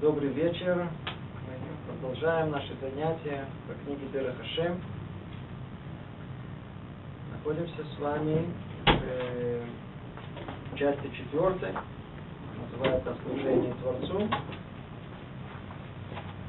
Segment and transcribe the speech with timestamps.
[0.00, 0.88] Добрый вечер.
[1.46, 4.34] Мы продолжаем наши занятия по книге Дера.
[7.30, 8.44] Находимся с вами
[10.72, 11.70] в части четвертой.
[12.72, 14.28] Называется «Служение Творцу».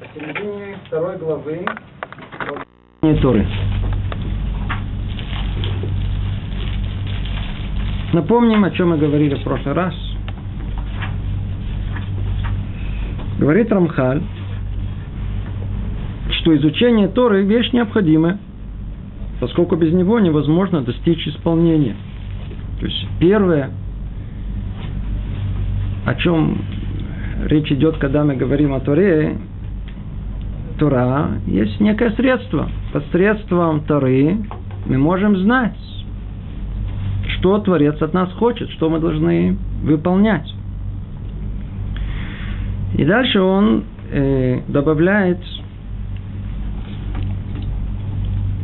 [0.00, 1.64] Посередине второй главы
[3.22, 3.46] Торы.
[8.12, 10.05] Напомним, о чем мы говорили в прошлый раз.
[13.46, 14.22] Говорит Рамхаль,
[16.40, 18.40] что изучение Торы– вещь необходимая,
[19.38, 21.94] поскольку без него невозможно достичь исполнения.
[22.80, 23.70] То есть первое,
[26.06, 26.60] о чем
[27.44, 29.38] речь идет, когда мы говорим о Торе,
[30.80, 32.68] Тора есть некое средство.
[32.92, 34.38] Посредством Торы
[34.86, 35.78] мы можем знать,
[37.38, 40.52] что Творец от нас хочет, что мы должны выполнять.
[43.06, 45.38] Дальше он э, добавляет,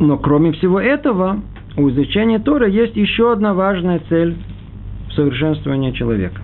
[0.01, 1.39] но кроме всего этого,
[1.77, 4.35] у изучения Тора есть еще одна важная цель
[5.07, 6.41] в совершенствовании человека.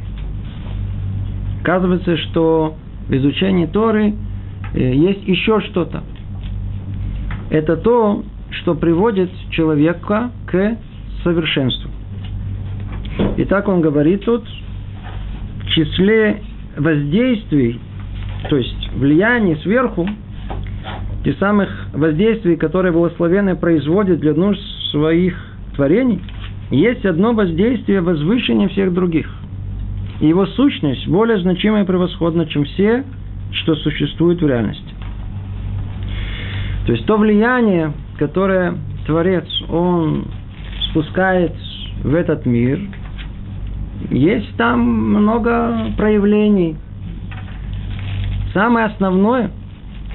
[1.61, 2.77] Оказывается, что
[3.09, 4.13] в изучении Торы
[4.73, 6.01] э, есть еще что-то.
[7.49, 8.23] Это то,
[8.61, 10.77] что приводит человека к
[11.21, 11.91] совершенству.
[13.35, 14.47] И так он говорит тут,
[15.63, 16.41] в числе
[16.77, 17.81] воздействий,
[18.47, 20.07] то есть влияний сверху,
[21.23, 25.35] те самых воздействий, которые благословенные производят для нужд своих
[25.75, 26.21] творений,
[26.69, 29.29] есть одно воздействие возвышения всех других.
[30.21, 33.03] И его сущность более значимая и превосходна, чем все,
[33.51, 34.93] что существует в реальности.
[36.85, 40.25] То есть то влияние, которое Творец, он
[40.89, 41.53] спускает
[42.03, 42.79] в этот мир–
[44.09, 46.77] есть там много проявлений.
[48.53, 49.51] Самое основное,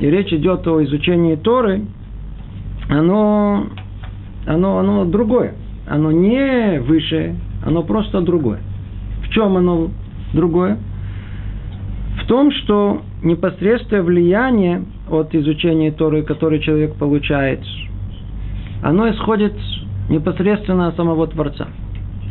[0.00, 1.82] и речь идет о изучении Торы,
[2.88, 3.66] оно,
[4.46, 5.54] оно, оно другое.
[5.86, 8.60] Оно не выше, оно просто другое.
[9.22, 9.90] В чем оно
[10.32, 10.78] другое?
[12.22, 17.60] В том, что непосредственное влияние от изучения Торы, которое человек получает,
[18.82, 19.54] оно исходит
[20.08, 21.68] непосредственно от самого Творца–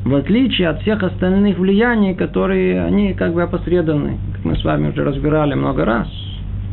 [0.05, 4.89] в отличие от всех остальных влияний, которые они как бы опосредованы, как мы с вами
[4.89, 6.07] уже разбирали много раз,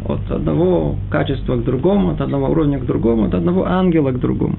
[0.04, 4.56] от одного качества к другому, от одного уровня к другому, от одного ангела к другому.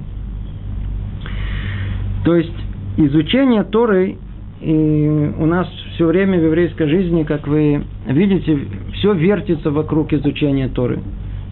[2.24, 2.54] То есть
[2.98, 4.18] изучение Торы
[4.62, 8.60] и у нас все время в еврейской жизни, как вы видите,
[8.94, 11.00] все вертится вокруг изучения Торы.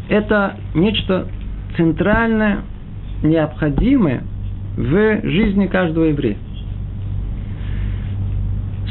[0.10, 1.28] Это нечто
[1.76, 2.60] центральное,
[3.24, 4.24] необходимое
[4.78, 6.38] в жизни каждого еврея.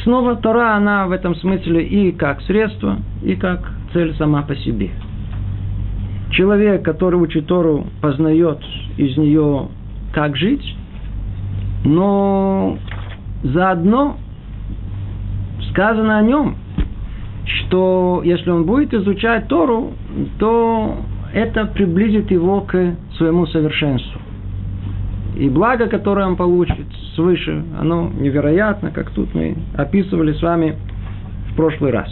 [0.08, 3.60] Снова Тора, она в этом смысле и как средство, и как
[3.92, 4.88] цель сама по себе.
[6.30, 8.56] Человек, который учит Тору, познает
[8.97, 9.68] из нее,
[10.14, 10.64] как жить,
[11.84, 12.78] но
[13.42, 14.16] заодно
[15.72, 16.56] сказано о нем,
[17.44, 19.92] что если он будет изучать Тору,
[20.38, 21.02] то
[21.34, 24.22] это приблизит его к своему совершенству.
[25.38, 30.75] И благо, которое он получит свыше, оно невероятно, как тут мы описывали с вами
[31.53, 32.09] в прошлый раз.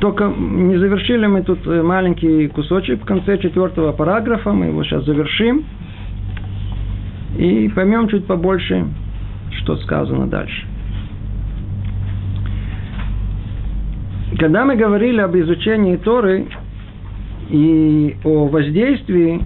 [0.00, 5.64] Только не завершили мы тут маленький кусочек в конце четвертого параграфа, мы его сейчас завершим
[7.36, 8.86] и поймем чуть побольше,
[9.58, 10.66] что сказано дальше.
[14.38, 16.46] Когда мы говорили об изучении Торы,
[17.50, 19.40] и о воздействии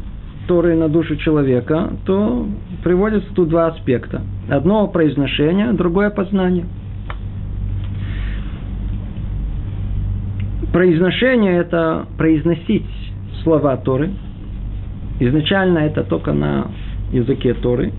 [0.48, 2.46] Торы на душу человека, то
[2.82, 4.22] приводятся тут два аспекта.
[4.50, 6.66] Одно произношение, другое познание.
[10.72, 12.86] Произношение– это произносить
[13.44, 14.10] слова Торы.
[15.20, 16.68] Изначально это только на
[17.12, 17.92] языке Торы.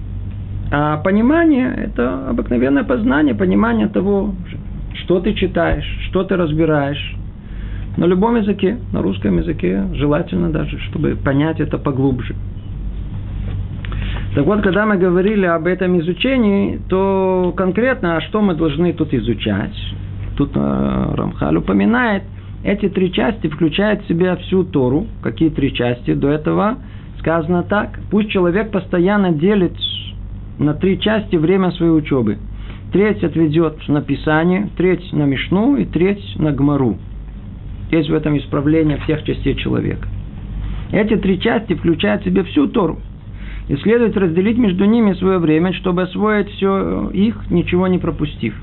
[0.72, 4.34] А понимание– это обыкновенное познание, понимание того,
[4.96, 7.16] что ты читаешь, что ты разбираешь,
[7.98, 12.36] на любом языке, на русском языке, желательно даже, чтобы понять это поглубже.
[14.36, 19.14] Так вот, когда мы говорили об этом изучении, то конкретно, а что мы должны тут
[19.14, 19.76] изучать?
[20.38, 22.24] Тут э, Рамхаль упоминает,
[22.64, 25.06] эти три части включают в себя всю Тору.
[25.22, 26.14] Какие три части?
[26.14, 26.78] До этого
[27.20, 28.00] сказано так.
[28.10, 29.74] Пусть человек постоянно делит
[30.58, 32.38] на три части время своей учебы.
[32.92, 36.98] Треть отведет на Писание, треть на Мишну и треть на Гмару.
[37.94, 40.08] Есть в этом исправление всех частей человека.
[40.92, 43.00] Эти три части включают в себе всю Тору.
[43.68, 48.56] И следует разделить между ними свое время, чтобы освоить все их, ничего не пропустив.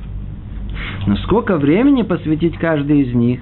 [1.06, 3.41] Но сколько времени посвятить каждой из них,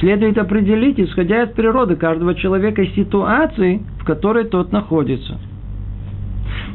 [0.00, 5.38] следует определить, исходя из природы каждого человека и ситуации, в которой тот находится.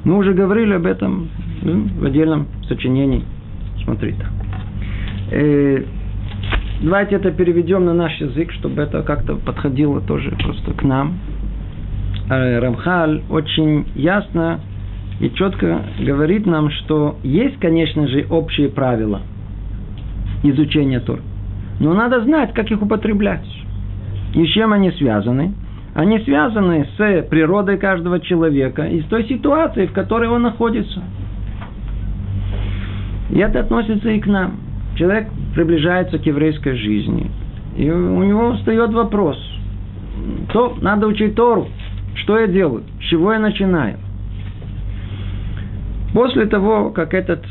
[0.04, 1.30] Мы уже говорили об этом
[1.64, 3.24] в отдельном сочинении.
[3.84, 4.30] Смотри там.
[6.82, 11.18] Давайте это переведем на наш язык, чтобы это как-то подходило тоже просто к нам.
[12.30, 14.60] Э, Рамхаль очень ясно
[15.20, 19.22] и четко говорит нам, что есть, конечно же, общие правила
[20.44, 21.22] изучения Тор.
[21.80, 23.48] Но надо знать, как их употреблять.
[24.36, 25.54] И с чем они связаны?
[25.96, 31.02] Они связаны с природой каждого человека и с той ситуацией, в которой он находится.
[33.32, 34.67] И это относится и к нам.
[34.98, 37.30] Человек приближается к еврейской жизни.
[37.76, 39.38] И у него встает вопрос.
[40.52, 41.68] То надо учить Тору.
[42.16, 42.84] Что я делаю?
[43.00, 43.98] С чего я начинаю?
[46.14, 47.46] После того, как этот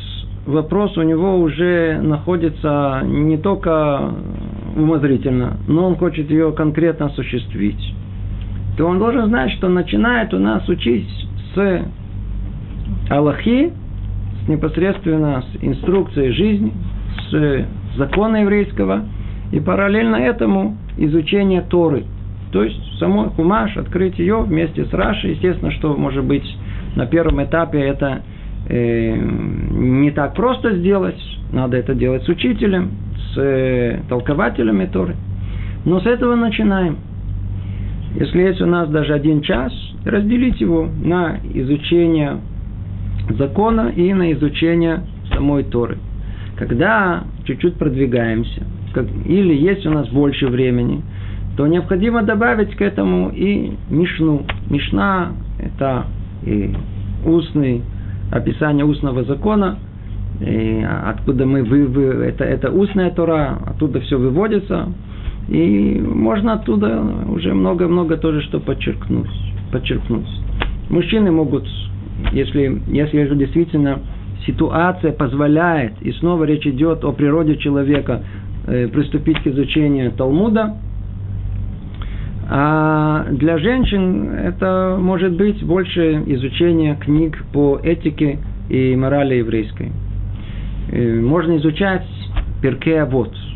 [0.47, 4.13] вопрос у него уже находится не только
[4.75, 7.95] умозрительно, но он хочет ее конкретно осуществить,
[8.77, 11.09] то он должен знать, что начинает у нас учить
[11.55, 11.83] с
[13.09, 13.73] Аллахи,
[14.49, 16.73] непосредственно с инструкции жизни,
[17.97, 19.05] закона еврейского,
[19.53, 22.05] и параллельно этому изучение Торы.
[22.53, 25.33] То есть самой Хумаш, открыть ее вместе с Рашей.
[25.33, 26.45] Естественно, что может быть
[26.95, 28.23] на первом этапе это
[28.69, 31.21] э, не так просто сделать.
[31.53, 35.17] Надо это делать с учителем, с э, толкователями Торы.
[35.85, 36.97] Но с этого начинаем.
[38.19, 39.73] Если есть у нас даже один час,
[40.05, 42.39] разделить его на изучение
[43.31, 45.01] закона и на изучение
[45.33, 45.99] самой Торы.
[46.57, 48.63] Когда чуть-чуть продвигаемся,
[48.93, 51.03] как, или есть у нас больше времени,
[51.57, 54.43] то необходимо добавить к этому и Мишну.
[54.71, 56.07] Мишна– это
[56.45, 56.75] и
[57.25, 57.83] устный,
[58.31, 59.79] описание устного закона,
[60.41, 64.89] и откуда мы вы, вы это, это устная Тора, оттуда все выводится,
[65.49, 69.31] и можно оттуда уже много-много тоже что подчеркнуть.
[69.73, 70.27] подчеркнуть.
[70.91, 71.67] Мужчины могут,
[72.33, 74.01] если, если же действительно
[74.47, 78.23] ситуация позволяет, и снова речь идет о природе человека,
[78.67, 80.77] э, приступить к изучению Талмуда,
[82.49, 88.39] а для женщин это может быть больше изучение книг по этике
[88.69, 89.91] и морали еврейской.
[90.93, 92.07] Э, можно изучать
[92.63, 93.35] Перке Авод–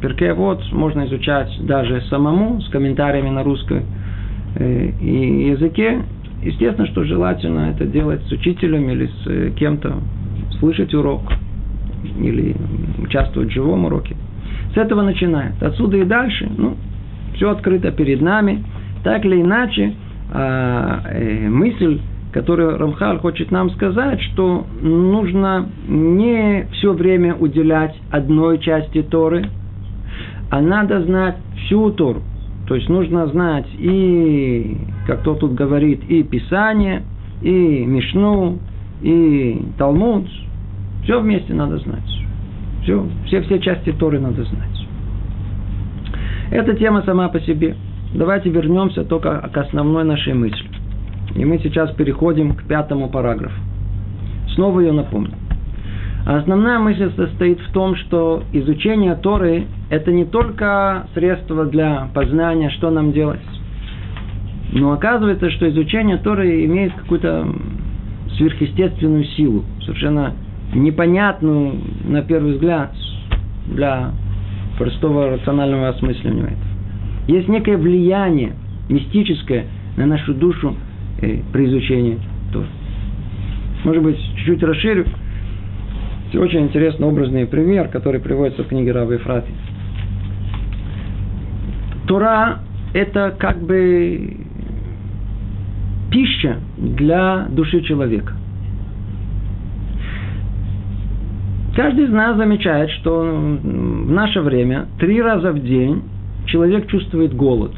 [0.00, 3.82] Перке вот можно изучать даже самому, с комментариями на русском
[4.56, 6.02] э, языке.
[6.42, 9.98] Естественно, что желательно это делать с учителем или с кем-то,
[10.60, 11.22] слышать урок
[12.18, 12.54] или
[13.02, 14.16] участвовать в живом уроке.
[14.74, 15.60] С этого начинает.
[15.62, 16.76] Отсюда и дальше, ну,
[17.34, 18.64] все открыто перед нами.
[19.02, 19.94] Так или иначе,
[20.32, 22.00] а, э, мысль,
[22.32, 29.46] которую Рамхаль хочет нам сказать, что нужно не все время уделять одной части Торы–
[30.50, 32.22] а надо знать всю Тору.
[32.66, 34.76] То есть нужно знать и,
[35.06, 37.02] как кто тут говорит, и Писание,
[37.40, 38.58] и Мишну,
[39.00, 40.28] и Талмуд.
[41.02, 42.20] Все вместе надо знать.
[42.82, 44.86] Все, все, все части Торы надо знать.
[46.50, 47.76] Эта тема сама по себе.
[48.14, 50.68] Давайте вернемся только к основной нашей мысли.
[51.36, 53.54] И мы сейчас переходим к пятому параграфу.
[54.54, 55.34] Снова ее напомню.
[56.26, 62.90] Основная мысль состоит в том, что изучение Торы– это не только средство для познания, что
[62.90, 63.40] нам делать.
[64.72, 67.48] Но оказывается, что изучение Торы имеет какую-то
[68.36, 70.34] сверхъестественную силу, совершенно
[70.74, 71.74] непонятную
[72.04, 72.94] на первый взгляд
[73.66, 74.12] для
[74.78, 76.58] простого рационального осмысливания этого.
[77.28, 78.52] Есть некое влияние
[78.88, 80.76] мистическое на нашу душу
[81.20, 82.18] э, при изучении
[82.52, 82.66] Торы.
[83.84, 85.06] Может быть, чуть-чуть расширю–
[86.38, 89.52] очень интересный образный пример, который приводится в книге Рава Ефрати.
[92.06, 92.60] Тура–
[92.94, 94.36] это как бы
[96.10, 98.34] пища для души человека.
[101.80, 106.02] Каждый из нас замечает, что в наше время три раза в день
[106.44, 107.72] человек чувствует голод.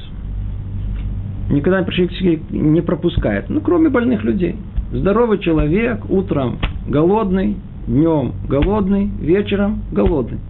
[1.48, 3.48] Никогда практически не пропускает.
[3.48, 4.56] Ну, кроме больных людей.
[4.90, 10.40] Здоровый человек утром голодный, днем голодный, вечером голодный.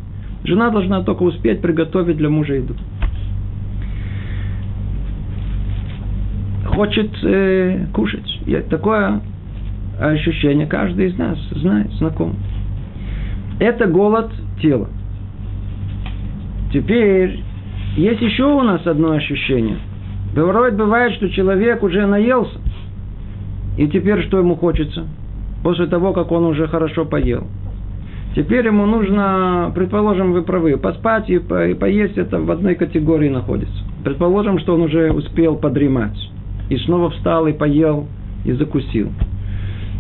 [0.45, 2.75] Жена должна только успеть приготовить для мужа еду.
[6.65, 8.41] Хочет э, кушать.
[8.71, 9.21] Такое
[10.01, 12.35] ощущение каждый из нас знает, знаком.
[13.63, 14.89] Это голод тела.
[16.73, 17.41] Теперь
[17.97, 19.79] есть еще у нас одно ощущение.
[20.35, 22.59] Бывает, бывает, что человек уже наелся.
[23.79, 25.07] И теперь что ему хочется?
[25.63, 27.47] после того, как он уже хорошо поел.
[28.35, 33.29] Теперь ему нужно, предположим, вы правы, поспать и, по, и поесть это в одной категории
[33.29, 33.85] находится.
[34.05, 36.19] Предположим, что он уже успел подремать.
[36.69, 38.07] И снова встал и поел
[38.45, 39.11] и закусил.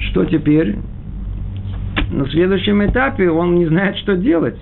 [0.00, 0.78] Что теперь?
[2.12, 4.58] На следующем этапе он не знает, что делать.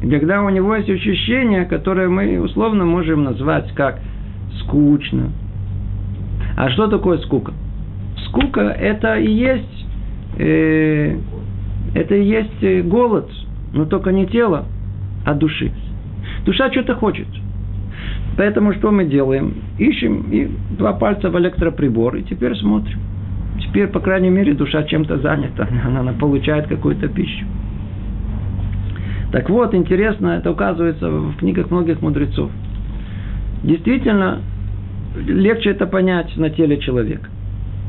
[0.00, 4.00] Когда у него есть ощущение, которое мы условно можем назвать как
[4.60, 5.30] скучно.
[6.56, 7.52] А что такое скука?
[8.26, 9.86] Скука это и есть
[10.38, 11.18] э,
[11.94, 13.30] это и есть э, голод,
[13.74, 14.64] но только не тело,
[15.26, 15.72] а души.
[16.46, 17.28] Душа что-то хочет.
[18.38, 19.52] Поэтому что мы делаем?
[19.78, 23.00] Ищем и два пальца в электроприбор, и теперь смотрим.
[23.60, 27.46] Теперь, по крайней мере, душа чем-то занята, она, она получает какую-то пищу.
[29.32, 32.50] Так вот, интересно, это указывается в книгах многих мудрецов.
[33.62, 34.40] Действительно,
[35.16, 37.28] легче это понять на теле человека.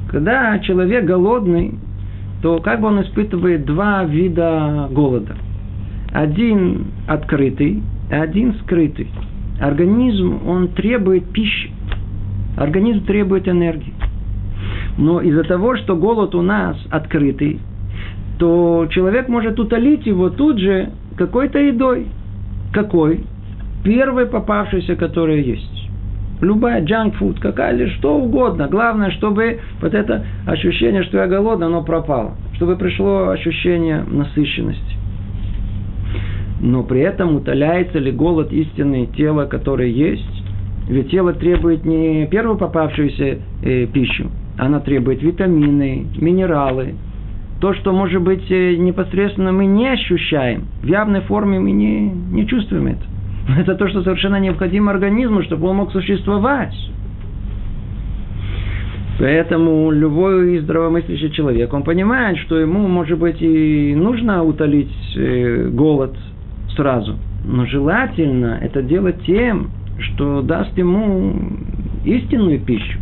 [0.09, 1.75] Когда человек голодный,
[2.41, 5.35] то как бы он испытывает два вида голода.
[6.11, 9.07] Один открытый, один скрытый.
[9.59, 11.71] Организм, он требует пищи.
[12.57, 13.93] Организм требует энергии.
[14.97, 17.59] Но из-за того, что голод у нас открытый,
[18.37, 22.07] то человек может утолить его тут же какой-то едой.
[22.73, 23.23] Какой?
[23.83, 25.81] Первой попавшейся, которая есть
[26.41, 28.67] любая junk food, какая ли, что угодно.
[28.67, 32.35] Главное, чтобы вот это ощущение, что я голодный, оно пропало.
[32.55, 34.95] Чтобы пришло ощущение насыщенности.
[36.59, 40.43] Но при этом утоляется ли голод истинный тела, которое есть?
[40.87, 46.95] Ведь тело требует не первую попавшуюся э, пищу, она требует витамины, минералы,
[47.61, 52.47] то, что, может быть, э, непосредственно мы не ощущаем, в явной форме мы не, не
[52.47, 53.03] чувствуем это.
[53.59, 56.75] Это то, что совершенно необходимо организму, чтобы он мог существовать.
[59.19, 66.17] Поэтому любой здравомыслящий человек, он понимает, что ему, может быть, и нужно утолить э, голод
[66.75, 67.17] сразу.
[67.45, 71.35] Но желательно это делать тем, что даст ему
[72.03, 72.97] истинную пищу.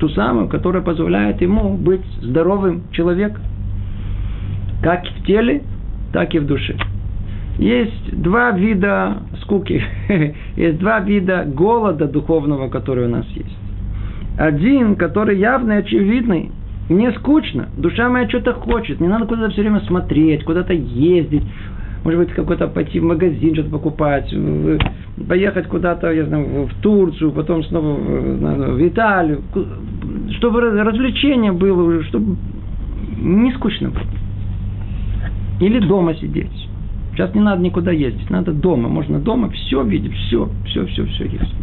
[0.00, 3.42] Ту самую, которая позволяет ему быть здоровым человеком.
[4.82, 5.62] Как в теле,
[6.12, 6.74] так и в душе.
[7.58, 9.84] Есть два вида скуки,
[10.56, 13.56] есть два вида голода духовного, который у нас есть.
[14.38, 16.50] Один, который явный, очевидный,
[16.88, 21.44] мне скучно, душа моя что-то хочет, не надо куда-то все время смотреть, куда-то ездить,
[22.04, 24.34] может быть, какой-то пойти в магазин что-то покупать,
[25.28, 29.42] поехать куда-то, я знаю, в Турцию, потом снова в Италию,
[30.38, 32.36] чтобы развлечение было, чтобы
[33.18, 34.06] не скучно было.
[35.60, 36.68] Или дома сидеть.
[37.12, 38.88] Сейчас не надо никуда ездить, надо дома.
[38.88, 41.54] Можно дома все видеть, все, все, все, все есть.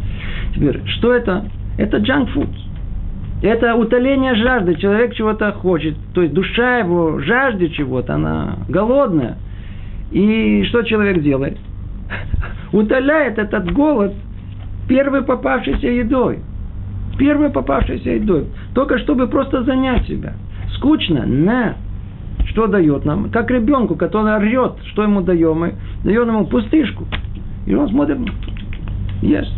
[0.53, 1.46] Теперь, что это?
[1.79, 2.50] Это junk food.
[3.41, 4.75] Это утоление жажды.
[4.75, 5.96] Человек чего-то хочет.
[6.13, 9.38] То есть душа его жаждет чего-то, она голодная.
[10.11, 11.57] И что человек делает?
[12.71, 14.13] Утоляет этот голод
[14.87, 16.39] первой попавшейся едой.
[17.17, 18.45] Первой попавшейся едой.
[18.73, 20.33] Только чтобы просто занять себя.
[20.75, 21.25] Скучно?
[21.25, 21.75] На
[22.45, 23.29] что дает нам?
[23.29, 25.59] Как ребенку, который орет, что ему даем?
[25.59, 25.73] Мы
[26.03, 27.05] даем ему пустышку.
[27.65, 28.17] И он смотрит,
[29.21, 29.51] ест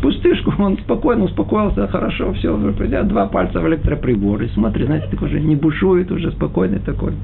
[0.00, 5.28] пустышку, он спокойно успокоился, хорошо, все, придет два пальца в электроприбор, и смотрит, знаете, такой
[5.28, 7.14] уже не бушует, уже спокойный такой.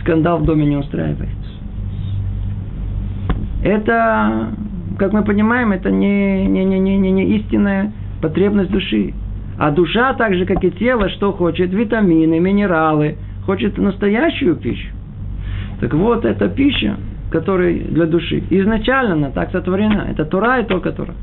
[0.00, 1.36] Скандал в доме не устраивается.
[3.62, 4.48] Это,
[4.98, 9.14] как мы понимаем, это не, не, не, не, не, не истинная потребность души.
[9.58, 11.72] А душа, так же, как и тело, что хочет?
[11.72, 14.88] Витамины, минералы– хочет настоящую пищу.
[15.80, 16.96] Так вот, эта пища,
[17.30, 20.06] которая для души, изначально она так сотворена.
[20.10, 21.14] Это Тора и только Тора.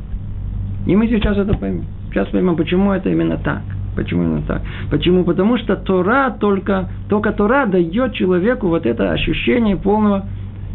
[0.86, 1.86] И мы сейчас это поймем.
[2.10, 3.62] Сейчас поймем, почему это именно так.
[3.96, 4.62] Почему именно так?
[4.90, 5.24] Почему?
[5.24, 10.26] Потому что Тора только, только Тора дает человеку вот это ощущение полного,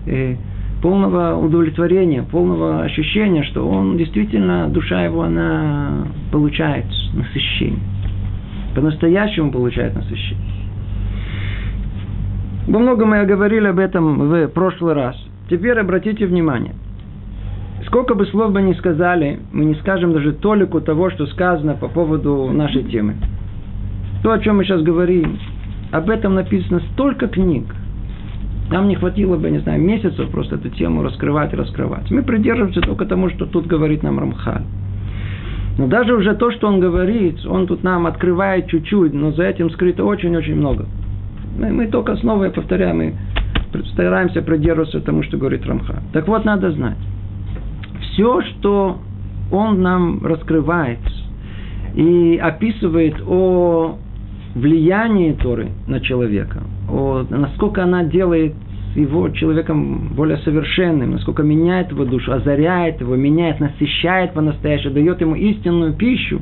[0.07, 0.37] э,
[0.85, 7.81] полного удовлетворения, полного ощущения, что он действительно, душа его, она получает насыщение.
[8.75, 10.45] По-настоящему получает насыщение.
[12.69, 15.17] Во многом мы говорили об этом в прошлый раз.
[15.49, 16.75] Теперь обратите внимание.
[17.87, 21.89] Сколько бы слов бы ни сказали, мы не скажем даже толику того, что сказано по
[21.89, 23.15] поводу нашей темы.
[24.23, 25.39] То, о чем мы сейчас говорим,
[25.93, 27.65] об этом написано столько книг.
[28.71, 32.11] Нам не хватило бы, не знаю, месяцев просто эту тему раскрывать и раскрывать.
[32.11, 34.63] Мы придерживаемся только тому, что тут говорит нам Рамхаль.
[35.77, 39.71] Но даже уже то, что он говорит, он тут нам открывает чуть-чуть, но за этим
[39.71, 40.87] скрыто очень-очень много.
[41.59, 43.15] Мы, мы только снова, я повторяю, мы
[43.93, 46.03] стараемся придерживаться тому, что говорит Рамха.
[46.13, 46.97] Так вот, надо знать.
[48.01, 48.99] Все, что
[49.51, 51.01] он нам раскрывает
[51.95, 53.99] и описывает о
[54.55, 56.63] влиянии Торы на человека,
[57.31, 58.55] насколько она делает
[58.95, 65.35] его человеком более совершенным, насколько меняет его душу, озаряет его, меняет, насыщает по-настоящему, дает ему
[65.35, 66.41] истинную пищу.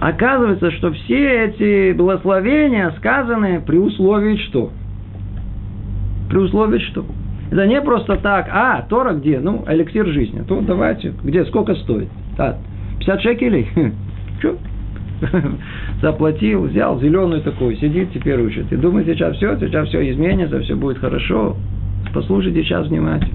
[0.00, 4.70] Оказывается, что все эти благословения сказаны при условии что?
[6.28, 7.04] При условии что?
[7.50, 9.38] Это не просто так, а, Тора где?
[9.38, 10.42] Ну, эликсир жизни.
[10.48, 12.08] То давайте, где, сколько стоит?
[12.38, 12.56] А,
[13.00, 13.68] 50 шекелей?
[14.38, 14.56] Что?
[16.02, 18.72] Заплатил, взял зеленую такую, сидит, теперь учит.
[18.72, 21.56] И думает, сейчас все, сейчас все изменится, все будет хорошо.
[22.12, 23.34] Послушайте сейчас внимательно.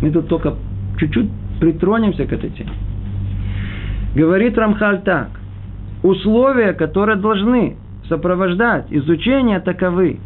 [0.00, 0.54] Мы тут только
[0.98, 1.30] чуть-чуть
[1.60, 2.72] притронемся к этой теме.
[4.14, 5.30] Говорит Рамхаль так
[6.02, 7.76] условия, которые должны
[8.08, 10.18] сопровождать изучение таковы.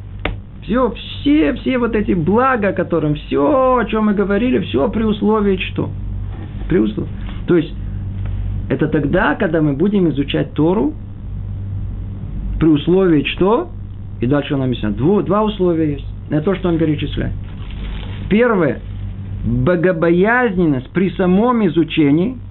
[0.63, 5.59] Все, все, все вот эти блага, которым все, о чем мы говорили, все при условии
[5.59, 5.91] что?
[6.69, 7.11] При условии.
[7.47, 7.73] То есть,
[8.69, 10.95] это тогда, когда мы будем изучать Тору,
[12.59, 13.69] при условии что?
[14.21, 14.97] И дальше он объясняет.
[14.97, 16.07] Два, два условия есть.
[16.31, 17.35] Это то, что он перечисляет.
[18.31, 18.81] Первое.
[19.45, 22.39] Богобоязненность при самом изучении–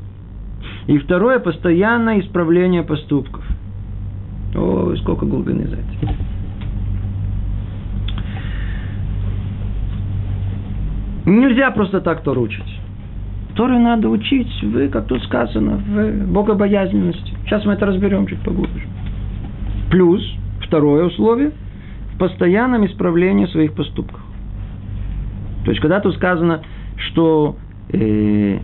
[0.87, 3.43] и второе– постоянное исправление поступков.
[4.55, 6.09] О, сколько глубины за этим.
[11.25, 12.74] Нельзя просто так Тору учить.
[13.55, 17.33] Тору надо учить, вы, как тут сказано, в богобоязненности.
[17.45, 18.85] Сейчас мы это разберем чуть поглубже.
[19.89, 20.21] Плюс,
[20.61, 21.51] второе условие,
[22.13, 24.21] в постоянном исправлении своих поступков.
[25.63, 26.61] То есть, когда тут сказано,
[26.97, 27.55] что
[27.93, 28.59] э,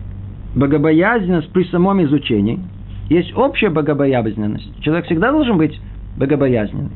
[0.54, 2.60] богобоязненность при самом изучении.
[3.08, 4.80] Есть общая богобоязненность.
[4.80, 5.78] Человек всегда должен быть
[6.16, 6.90] богобоязненный.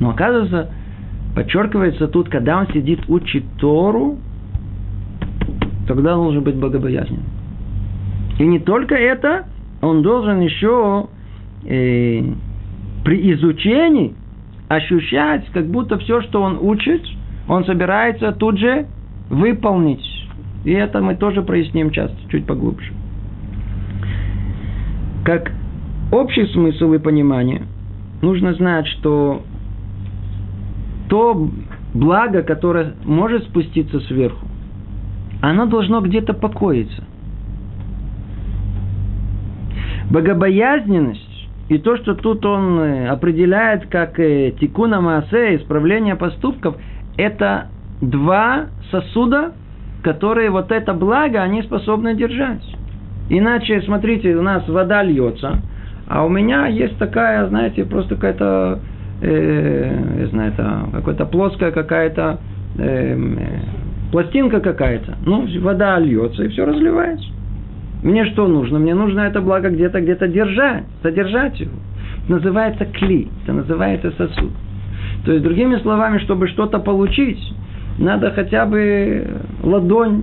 [0.00, 0.70] Но оказывается,
[1.34, 4.18] подчеркивается тут, когда он сидит, учит Тору,
[5.86, 7.24] тогда он должен быть богобоязненным.
[8.38, 9.46] И не только это,
[9.80, 11.08] он должен еще
[11.64, 12.22] э,
[13.04, 14.14] при изучении
[14.68, 17.02] ощущать, как будто все, что он учит,
[17.48, 18.86] он собирается тут же
[19.28, 20.04] выполнить.
[20.64, 22.92] И это мы тоже проясним часто, чуть поглубже.
[25.24, 25.52] Как
[26.10, 27.62] общий смысл и понимание,
[28.22, 29.42] нужно знать, что
[31.08, 31.50] то
[31.92, 34.43] благо, которое может спуститься сверху,
[35.50, 37.04] оно должно где-то покоиться.
[40.10, 46.76] Богобоязненность и то, что тут он э, определяет как э, тикуна маасе, исправление поступков,
[47.16, 47.68] это
[48.00, 49.52] два сосуда,
[50.02, 52.64] которые вот это благо, они способны держать.
[53.28, 55.60] Иначе, смотрите, у нас вода льется,
[56.06, 58.80] а у меня есть такая, знаете, просто какая-то,
[59.20, 62.38] э, я знаю, это какая-то плоская какая-то
[62.78, 63.16] э,
[64.14, 65.16] пластинка какая-то.
[65.26, 67.26] Ну, вода льется и все разливается.
[68.04, 68.78] Мне что нужно?
[68.78, 71.72] Мне нужно это благо где-то, где-то держать, содержать его.
[72.22, 74.52] Это называется кли, это называется сосуд.
[75.24, 77.40] То есть, другими словами, чтобы что-то получить,
[77.98, 79.26] надо хотя бы
[79.64, 80.22] ладонь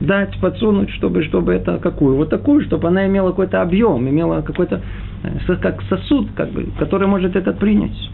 [0.00, 2.14] дать, подсунуть, чтобы, чтобы это какую?
[2.14, 4.82] Вот такую, чтобы она имела какой-то объем, имела какой-то,
[5.24, 8.10] э, как сосуд, как бы, который может этот принять.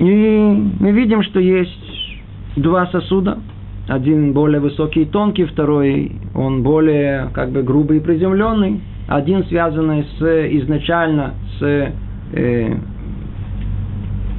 [0.00, 2.20] И мы видим, что есть
[2.56, 3.38] два сосуда.
[3.86, 8.80] Один более высокий и тонкий, второй он более как бы грубый и приземленный.
[9.08, 11.92] Один связанный с изначально с
[12.32, 12.74] э,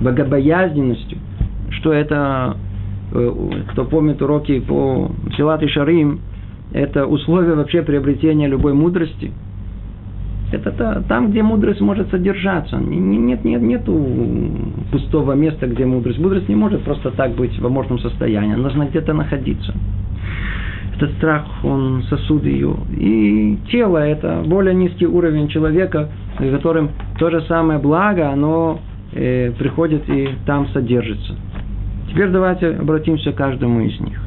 [0.02, 1.20] богобоязненностью,
[1.72, 2.58] что это,
[3.14, 3.32] э,
[3.72, 6.22] кто помнит уроки по Силат и Шарим,
[6.74, 9.32] это условие вообще приобретения любой мудрости.
[10.52, 12.78] Это там, где мудрость может содержаться.
[12.78, 13.94] Нет, нет, нету
[14.92, 16.20] пустого места, где мудрость.
[16.20, 18.54] Мудрость не может просто так быть в аморфном состоянии.
[18.54, 19.74] Она должна где-то находиться.
[20.96, 22.76] Этот страх, он сосуд ее.
[22.98, 28.80] И тело– это более низкий уровень человека, в котором то же самое благо, оно
[29.14, 31.34] э, приходит и там содержится.
[32.10, 34.20] Теперь давайте обратимся к каждому из них.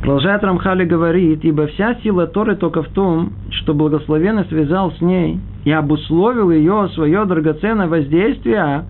[0.00, 5.40] Продолжает Рамхали говорит, ибо вся сила Торы только в том, что благословенно связал с ней
[5.64, 8.86] и обусловил ее свое драгоценное воздействие,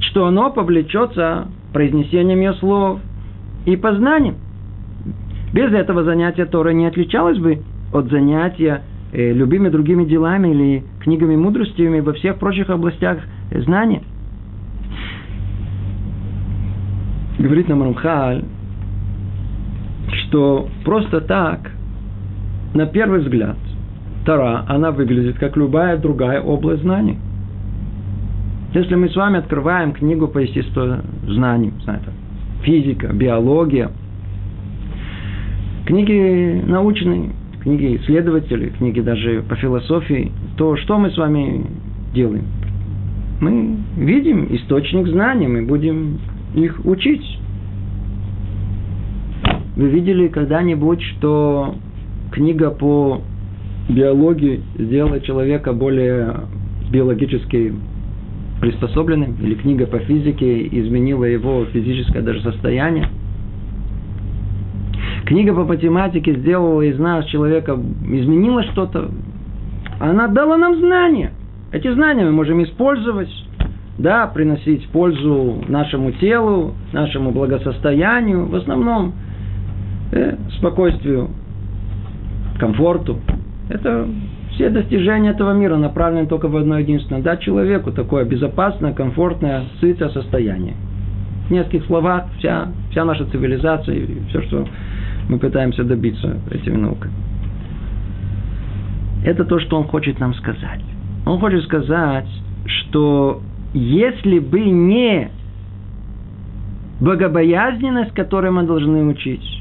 [0.00, 3.00] что оно повлечется произнесением ее слов
[3.66, 4.36] и познанием.
[5.52, 7.58] Без этого занятия Торы не отличалось бы
[7.92, 13.18] от занятия э, любыми другими делами или книгами мудростями во всех прочих областях
[13.52, 14.02] знания.
[17.38, 18.44] Говорит нам Рамхаль,
[20.34, 21.70] что просто так,
[22.74, 23.56] на первый взгляд,
[24.26, 27.18] Тара, она выглядит как любая другая область знаний.
[28.72, 30.96] Если мы с вами открываем книгу по естеству
[31.28, 32.06] знаний, знаете,
[32.64, 33.92] физика, биология,
[35.86, 37.30] книги научные,
[37.62, 41.64] книги исследователей, книги даже по философии, то что мы с вами
[42.12, 42.46] делаем?
[43.40, 46.18] мы видим источник знаний, мы будем
[46.54, 47.38] их учить.
[49.76, 51.74] Вы видели когда-нибудь, что
[52.30, 53.22] книга по
[53.88, 56.42] биологии сделала человека более
[56.92, 57.74] биологически
[58.60, 63.08] приспособленным, или книга по физике изменила его физическое даже состояние.
[65.26, 69.10] Книга по математике сделала из нас человека, изменила что-то.
[69.98, 71.32] Она дала нам знания.
[71.72, 73.30] Эти знания мы можем использовать,
[73.98, 79.14] да, приносить пользу нашему телу, нашему благосостоянию, в основном
[80.14, 81.30] э, спокойствию,
[82.58, 83.18] комфорту.
[83.68, 84.06] Это
[84.52, 87.22] все достижения этого мира направлены только в одно единственное.
[87.22, 90.74] Дать человеку такое безопасное, комфортное, сытое состояние.
[91.48, 94.66] В нескольких словах вся, вся наша цивилизация и все, что
[95.28, 97.12] мы пытаемся добиться этими науками.
[99.24, 100.80] Это то, что он хочет нам сказать.
[101.26, 102.28] Он хочет сказать,
[102.66, 103.40] что
[103.72, 105.30] если бы не
[107.00, 109.53] богобоязненность, которой мы должны учить,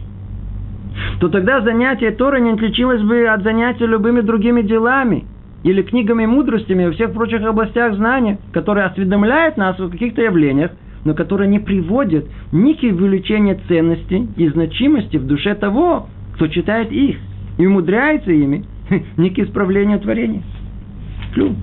[1.24, 5.24] то тогда занятие Торы не отличилось бы от занятия любыми другими делами
[5.64, 10.72] или книгами мудростями во всех прочих областях знания, которые осведомляют нас о каких-то явлениях,
[11.06, 16.92] но которые не приводят ни к увеличению ценности и значимости в душе того, кто читает
[16.92, 17.16] их
[17.58, 18.66] и умудряется ими,
[19.16, 20.42] ни к исправлению творения.
[21.34, 21.56] Клю.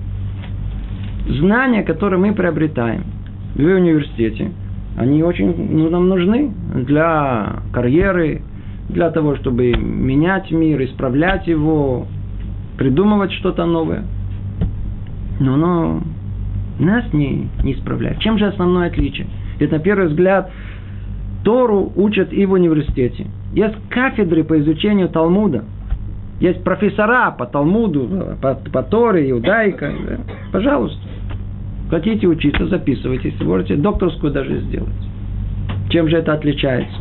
[1.37, 3.03] Знания, которые мы приобретаем
[3.53, 4.53] в университете,
[4.97, 8.41] они очень ну, нам нужны для карьеры,
[8.91, 12.07] для того, чтобы менять мир, исправлять его,
[12.77, 14.03] придумывать что-то новое.
[15.39, 16.01] Но оно
[16.79, 18.19] нас не, не исправляет.
[18.19, 19.27] Чем же основное отличие?
[19.59, 20.51] Ведь на первый взгляд
[21.43, 23.27] Тору учат и в университете.
[23.53, 25.63] Есть кафедры по изучению Талмуда.
[26.39, 29.91] Есть профессора по Талмуду, по, по Торе, иудаика.
[30.07, 30.17] Да?
[30.51, 30.99] Пожалуйста.
[31.89, 33.39] Хотите учиться, записывайтесь.
[33.41, 34.89] Можете докторскую даже сделать.
[35.89, 36.97] Чем же это отличается?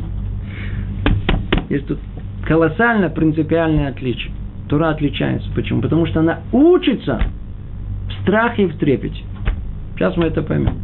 [1.71, 1.99] Есть тут
[2.47, 4.33] колоссально принципиальное отличие.
[4.69, 5.49] Тура отличается.
[5.55, 5.81] Почему?
[5.81, 7.23] Потому что она учится
[8.09, 9.23] в страхе и в трепете.
[9.95, 10.75] Сейчас мы это поймем.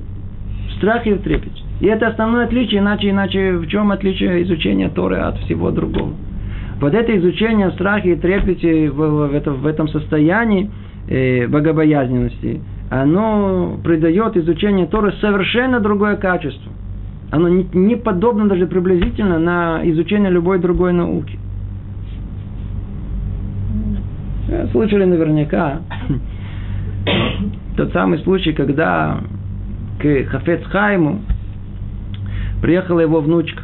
[0.68, 1.60] В страхе и в трепете.
[1.80, 6.14] И это основное отличие, иначе, иначе в чем отличие изучения Торы от всего другого?
[6.80, 10.70] Вот это изучение в страхе и трепете в, в, это, в этом состоянии
[11.08, 16.70] э, богобоязненности, оно придает изучению Торы совершенно другое качество–
[17.30, 21.38] оно не, не подобно даже приблизительно на изучение любой другой науки.
[24.72, 25.80] Слышали наверняка
[27.76, 29.20] тот самый случай, когда
[29.98, 31.20] к Хафец Хайму
[32.62, 33.62] приехала его внучка.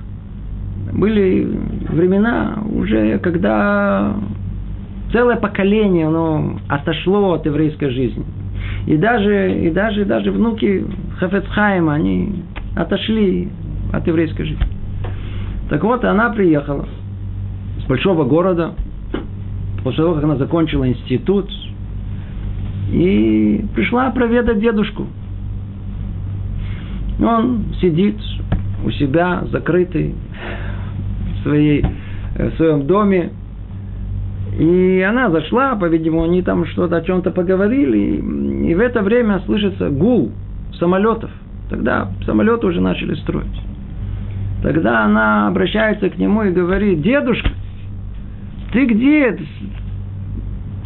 [0.92, 1.48] Были
[1.88, 4.14] времена уже, когда
[5.12, 8.24] целое поколение оно отошло от еврейской жизни.
[8.86, 10.84] И даже, и даже, даже внуки
[11.18, 12.42] Хафецхайма, они
[12.74, 13.48] отошли
[13.92, 14.66] от еврейской жизни.
[15.68, 16.86] Так вот, она приехала
[17.82, 18.74] с большого города,
[19.82, 21.50] после того, как она закончила институт,
[22.90, 25.06] и пришла проведать дедушку.
[27.20, 28.16] Он сидит
[28.84, 31.84] у себя, закрытый, в, своей,
[32.36, 33.30] э, в своем доме,
[34.58, 38.20] и она зашла, по-видимому, они там что-то о чем-то поговорили,
[38.68, 40.32] и в это время слышится гул
[40.78, 41.30] самолетов.
[41.72, 43.46] Тогда самолеты уже начали строить.
[44.62, 47.48] Тогда она обращается к нему и говорит, дедушка,
[48.74, 49.38] ты где?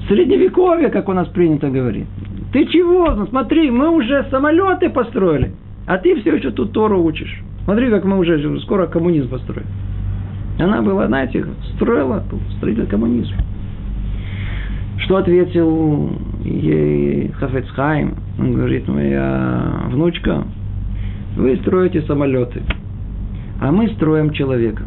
[0.06, 2.06] Средневековье, как у нас принято говорить.
[2.52, 3.12] Ты чего?
[3.16, 5.54] Ну, смотри, мы уже самолеты построили,
[5.88, 7.42] а ты все еще тут Тору учишь.
[7.64, 9.66] Смотри, как мы уже скоро коммунизм построим.
[10.60, 11.44] Она была, знаете,
[11.74, 12.22] строила
[12.58, 13.38] строитель коммунизма.
[14.98, 16.12] Что ответил
[16.44, 18.14] ей Хафецхайм?
[18.38, 20.44] Он говорит, моя внучка,
[21.36, 22.62] вы строите самолеты,
[23.60, 24.82] а мы строим человека.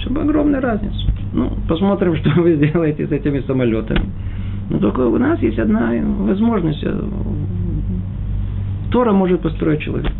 [0.00, 0.98] Чтобы огромная разница.
[1.32, 4.04] Ну, посмотрим, что вы сделаете с этими самолетами.
[4.70, 6.84] Но только у нас есть одна возможность.
[8.90, 10.12] Тора может построить человека.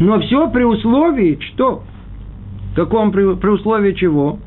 [0.00, 1.82] Но все при условии, что?
[2.72, 4.38] В каком при, при условии чего?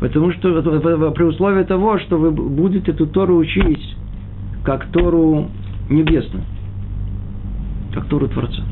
[0.00, 0.62] Потому что
[1.10, 3.96] при условии того, что вы будете эту Тору учить,
[4.64, 5.48] как Тору
[5.90, 6.44] небесную,
[7.92, 8.62] как Тору Творца.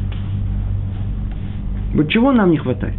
[1.94, 2.96] Вот чего нам не хватает?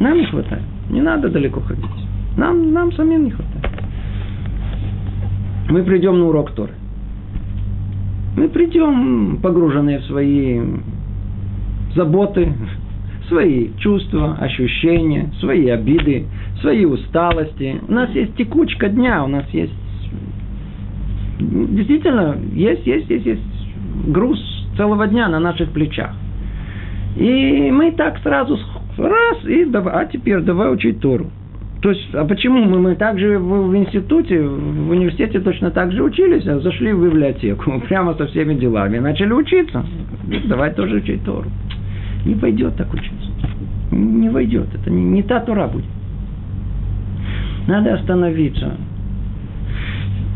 [0.00, 0.62] Нам не хватает.
[0.90, 1.84] Не надо далеко ходить.
[2.36, 3.64] Нам, нам самим не хватает.
[5.68, 6.72] Мы придем на урок Торы.
[8.36, 10.60] Мы придем погруженные в свои
[11.94, 12.52] заботы,
[13.28, 16.26] свои чувства, ощущения, свои обиды,
[16.60, 17.80] свои усталости.
[17.88, 19.72] У нас есть текучка дня, у нас есть
[21.38, 23.42] действительно есть, есть, есть, есть
[24.06, 24.38] груз
[24.76, 26.14] целого дня на наших плечах.
[27.16, 28.58] И мы так сразу
[28.98, 31.30] раз, и давай, а теперь давай учить Тору.
[31.80, 36.02] То есть, а почему мы, мы также в, в институте, в университете точно так же
[36.02, 39.84] учились, а зашли в библиотеку прямо со всеми делами, начали учиться.
[40.46, 41.50] Давай тоже учить Тору.
[42.24, 43.30] Не пойдет так учиться.
[43.92, 44.74] Не войдет.
[44.74, 45.84] Это не, не та Тора будет.
[47.68, 48.76] Надо остановиться.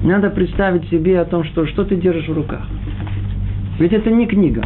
[0.04, 2.66] Надо представить себе о том, что, что ты держишь в руках.
[3.78, 4.64] Ведь это не книга.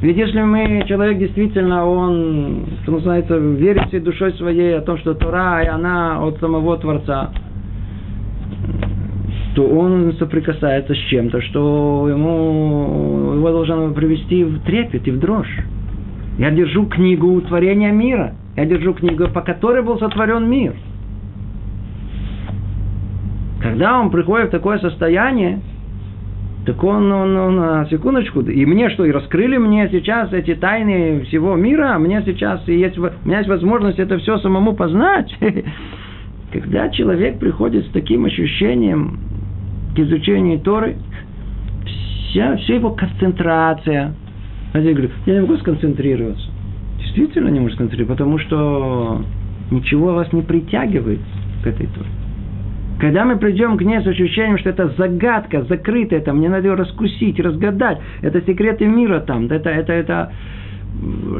[0.00, 5.14] Ведь если мы, человек действительно, он, что называется, верит всей душой своей о том, что
[5.14, 7.30] Тора, и она от самого Творца,
[9.54, 15.60] то он соприкасается с чем-то, что ему, его должно привести в трепет и в дрожь.
[16.38, 18.34] Я держу книгу творения мира.
[18.56, 20.74] Я держу книгу, по которой был сотворен мир.
[23.60, 25.60] Когда он приходит в такое состояние,
[26.64, 31.24] так он, он, он, на секундочку, и мне что, и раскрыли мне сейчас эти тайны
[31.26, 35.34] всего мира, а мне сейчас есть, у меня есть возможность это все самому познать.
[36.52, 39.18] Когда человек приходит с таким ощущением
[39.94, 40.96] к изучению Торы,
[41.84, 44.14] вся, вся его концентрация.
[44.72, 46.48] А я говорю, я не могу сконцентрироваться.
[46.98, 49.22] Действительно не могу сконцентрироваться, потому что
[49.70, 51.20] ничего вас не притягивает
[51.62, 52.08] к этой Торе.
[53.00, 56.74] Когда мы придем к ней с ощущением, что это загадка, закрытая, там, мне надо ее
[56.74, 60.32] раскусить, разгадать, это секреты мира там, это, это, это,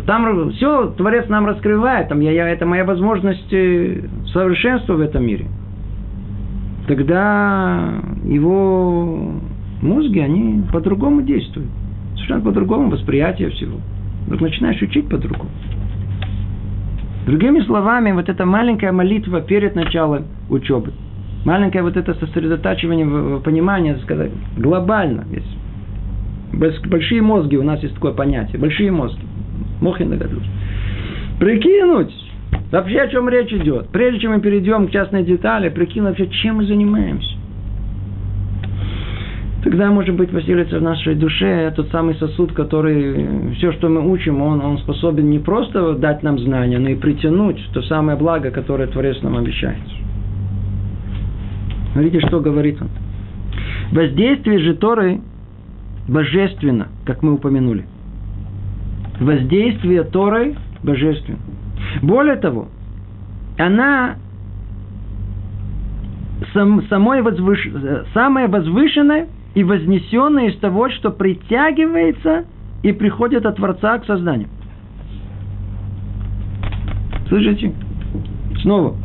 [0.05, 4.01] там все Творец нам раскрывает, там, я, я, это моя возможность э,
[4.33, 5.47] совершенства в этом мире.
[6.89, 9.33] Тогда его
[9.81, 11.69] мозги, они по-другому действуют.
[12.15, 13.79] Совершенно по-другому восприятие всего.
[14.27, 15.51] Вдруг начинаешь учить по-другому.
[17.27, 20.93] Другими словами, вот эта маленькая молитва перед началом учебы–
[21.45, 25.57] Маленькое вот это сосредотачивание в понимании, сказать, глобально есть.
[26.89, 29.23] Большие мозги, у нас есть такое понятие, большие мозги.
[29.81, 30.49] Мохин догадываюсь.
[31.39, 32.15] Прикинуть,
[32.71, 33.89] вообще о чем речь идет.
[33.89, 37.35] Прежде чем мы перейдем к частной детали, прикинуть вообще, чем мы занимаемся.
[39.65, 44.43] Тогда, может быть, поселится в нашей душе тот самый сосуд, который все, что мы учим,
[44.43, 48.87] он, он способен не просто дать нам знания, но и притянуть то самое благо, которое
[48.87, 49.81] Творец нам обещает.
[51.95, 52.89] Смотрите, что говорит он.
[53.93, 55.21] Воздействие же Торы
[56.09, 57.87] божественно, как мы упомянули.
[59.21, 61.39] Воздействие Торы божественно.
[62.03, 62.67] Более того,
[63.59, 64.17] она
[66.53, 67.69] сам, самой возвыш...
[68.13, 72.45] самая возвышенная и вознесенная из того, что притягивается
[72.83, 74.49] и приходит от Творца к созданию.
[77.29, 77.73] Слышите?
[78.63, 78.97] Снова.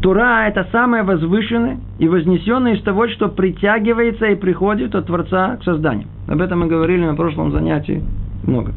[0.00, 5.64] Тура– это самое возвышенное и вознесенное из того, что притягивается и приходит от Творца к
[5.64, 6.06] созданию.
[6.28, 8.02] Об этом мы говорили на прошлом занятии
[8.44, 8.72] много.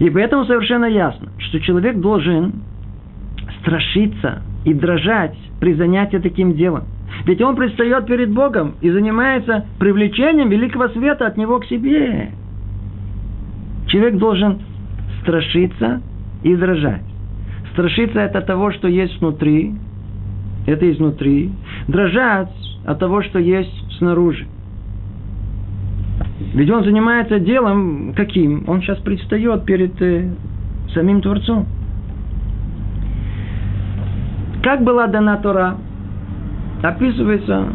[0.00, 2.62] И поэтому совершенно ясно, что человек должен
[3.60, 6.84] страшиться и дрожать при занятии таким делом.
[7.26, 12.30] Ведь он предстает перед Богом и занимается привлечением великого света от него к себе.
[13.86, 14.60] Человек должен
[15.22, 16.00] страшиться
[16.42, 17.02] и дрожать.
[17.72, 19.74] Страшиться это того, что есть внутри,
[20.66, 21.50] это изнутри,
[21.88, 22.50] дрожать
[22.84, 24.46] от того, что есть снаружи.
[26.54, 28.64] Ведь он занимается делом каким?
[28.68, 30.30] Он сейчас предстает перед э,
[30.94, 31.66] самим Творцом.
[34.62, 35.76] Как была дана Тора?
[36.82, 37.66] Описывается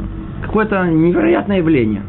[0.44, 2.02] какое-то невероятное явление.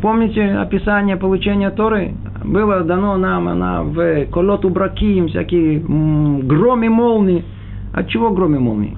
[0.00, 2.14] Помните описание получения Торы?
[2.44, 7.44] Было дано нам она в колоту браким, всякие громы молнии.
[7.92, 8.96] От чего громы молнии?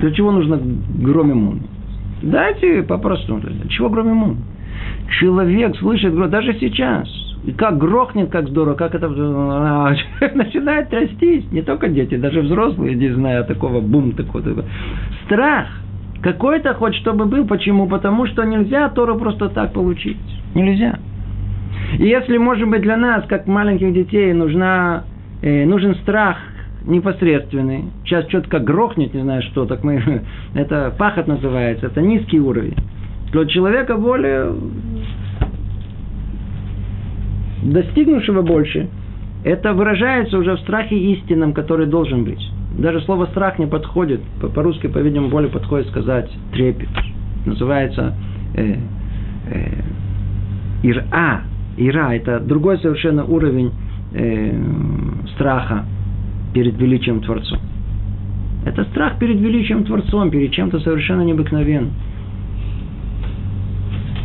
[0.00, 0.60] Для чего нужно
[1.00, 1.68] гром и молнии?
[2.22, 3.42] Дайте по-простому.
[3.68, 4.42] Чего гром и молнии?
[5.20, 7.08] Человек слышит гром, даже сейчас.
[7.44, 9.08] И как грохнет, как здорово, как это
[10.34, 11.50] начинает трястись.
[11.52, 14.64] Не только дети, даже взрослые, не знаю, такого бум, такого.
[15.26, 15.68] Страх.
[16.22, 17.46] Какой-то хоть чтобы был.
[17.46, 17.86] Почему?
[17.86, 20.16] Потому что нельзя Тору просто так получить.
[20.54, 20.98] Нельзя.
[21.98, 25.04] И если, может быть, для нас, как маленьких детей, нужна,
[25.42, 26.38] э, нужен страх–
[26.86, 27.84] непосредственный.
[28.04, 30.22] Сейчас как грохнет, не знаю что, так мы...
[30.54, 32.76] Это пахот называется, это низкий уровень.
[33.32, 34.52] Для человека более
[37.62, 38.88] достигнувшего больше,
[39.42, 42.40] это выражается уже в страхе истинном, который должен быть.
[42.78, 44.20] Даже слово страх не подходит.
[44.54, 46.88] По-русски, по-видимому, более подходит сказать трепет.
[47.44, 48.14] Называется
[48.54, 48.76] э,
[49.50, 49.82] э,
[50.82, 51.42] ира.
[51.76, 53.72] Ира– это другой совершенно уровень
[54.12, 54.54] э,
[55.34, 55.84] страха
[56.54, 57.58] перед величием Творцом.
[58.64, 61.92] Это страх перед величием Творцом, перед чем-то совершенно необыкновенным.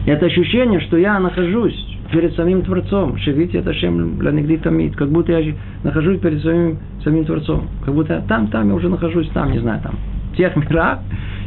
[0.06, 1.76] Это ощущение, что я нахожусь
[2.12, 3.18] перед самим Творцом.
[3.18, 4.96] Шевите это шем ланигди тамид.
[4.96, 7.68] Как будто я нахожусь перед самим, самим Творцом.
[7.84, 9.96] Как будто там, там я уже нахожусь, там, не знаю, там,
[10.32, 11.00] в тех мирах.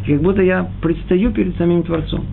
[0.07, 2.25] Как будто я предстаю перед самим Творцом.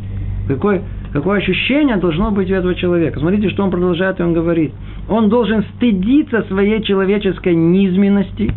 [0.48, 0.82] Какое,
[1.14, 3.20] какое ощущение должно быть у этого человека.
[3.20, 4.74] Смотрите, что он продолжает, и он говорит.
[5.10, 8.54] Он должен стыдиться своей человеческой низменности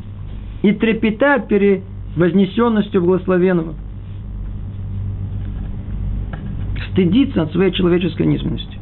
[0.62, 1.82] и трепетать перед
[2.14, 3.74] вознесенностью благословенного.
[6.90, 8.76] Стыдиться от своей человеческой низменности.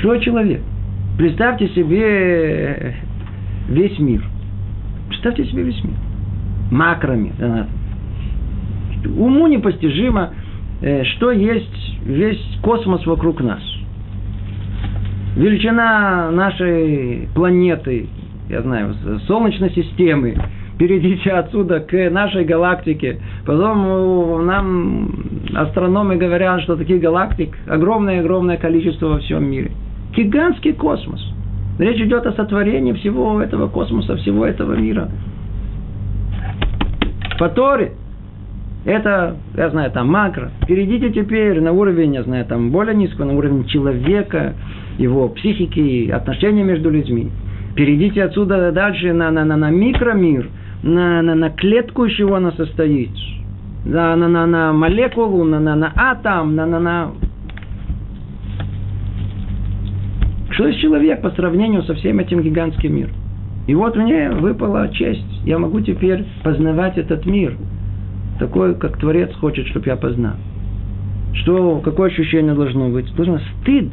[0.00, 0.60] Что человек?
[1.16, 2.96] Представьте себе
[3.68, 4.24] весь мир.
[5.08, 5.94] Представьте себе весь мир.
[6.72, 7.66] Макромир.
[9.16, 10.30] Уму непостижимо,
[10.82, 13.62] э, что есть весь космос вокруг нас.
[15.38, 18.08] Величина нашей планеты,
[18.48, 18.92] я знаю,
[19.28, 20.34] Солнечной системы,
[20.80, 23.20] перейдите отсюда к нашей галактике.
[23.46, 25.10] Потом нам
[25.54, 29.70] астрономы говорят, что таких галактик огромное-огромное количество во всем мире.
[30.16, 31.24] Гигантский космос.
[31.78, 35.08] Речь идет о сотворении всего этого космоса, всего этого мира.
[37.38, 37.48] По
[38.84, 40.50] это, я знаю, там макро.
[40.66, 44.54] Перейдите теперь на уровень, я знаю, там более низкого, на уровень человека,
[44.98, 47.30] его психики, отношения между людьми.
[47.74, 50.48] Перейдите отсюда дальше на, на, на, на микромир,
[50.82, 53.10] на, на, на клетку, из чего она состоит,
[53.84, 57.10] на, на, на, на молекулу, на, на, на атом, на, на, на...
[60.50, 63.12] Что есть человек по сравнению со всем этим гигантским миром?
[63.68, 65.42] И вот мне выпала честь.
[65.44, 67.54] Я могу теперь познавать этот мир.
[68.38, 70.34] Такой, как Творец хочет, чтобы я познал.
[71.34, 73.14] Что, какое ощущение должно быть?
[73.14, 73.90] Должно стыд.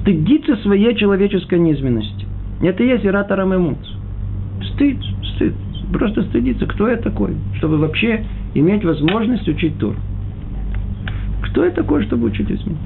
[0.00, 2.26] Стыдиться своей человеческой низменности.
[2.62, 3.94] Это и есть иратарам эмоций.
[4.74, 4.98] Стыд,
[5.34, 5.54] стыд.
[5.92, 9.96] Просто стыдиться, кто я такой, чтобы вообще иметь возможность учить Тур.
[11.42, 12.76] Кто я такой, чтобы учить Исмин?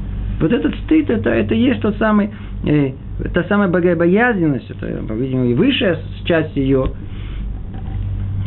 [0.40, 2.30] Вот этот стыд, это, это есть тот самый,
[2.66, 2.92] э,
[3.32, 6.90] та самая богобоязненность, это, по-видимому, и высшая часть ее,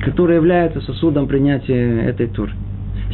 [0.03, 2.51] которая является сосудом принятия этой Туры.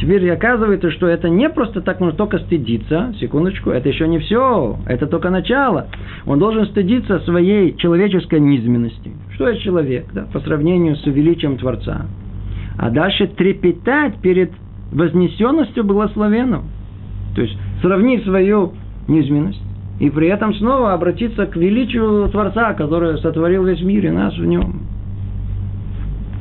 [0.00, 4.76] Теперь оказывается, что это не просто так нужно только стыдиться, секундочку, это еще не все,
[4.86, 5.86] это только начало.
[6.26, 9.12] Он должен стыдиться своей человеческой низменности.
[9.34, 12.06] Что есть человек, да, по сравнению с величием Творца.
[12.76, 14.50] А дальше трепетать перед
[14.92, 16.64] вознесенностью благословенного.
[17.36, 18.72] То есть сравнить свою
[19.06, 19.60] низменность
[20.00, 24.44] и при этом снова обратиться к величию Творца, который сотворил весь мир и нас в
[24.44, 24.83] нем.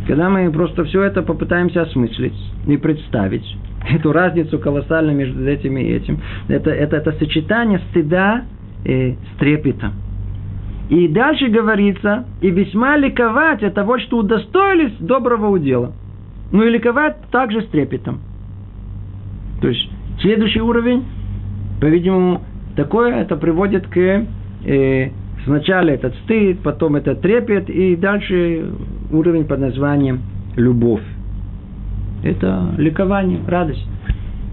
[0.07, 2.35] Когда мы просто все это попытаемся осмыслить
[2.67, 3.45] и представить,
[3.89, 8.43] эту разницу колоссальную между этим и этим, это, это, это сочетание стыда
[8.85, 9.93] и с трепетом.
[10.89, 15.93] И дальше говорится, и весьма ликовать от того, что удостоились доброго удела.
[16.51, 18.19] Ну и ликовать также с трепетом.
[19.61, 19.89] То есть
[20.19, 21.05] следующий уровень,
[21.79, 22.41] по-видимому,
[22.75, 23.97] такое это приводит к
[24.65, 25.11] э,
[25.45, 28.71] Сначала этот стыд, потом этот трепет, и дальше
[29.13, 30.21] уровень под названием
[30.56, 31.04] любовь.
[32.23, 33.86] Это ликование, радость.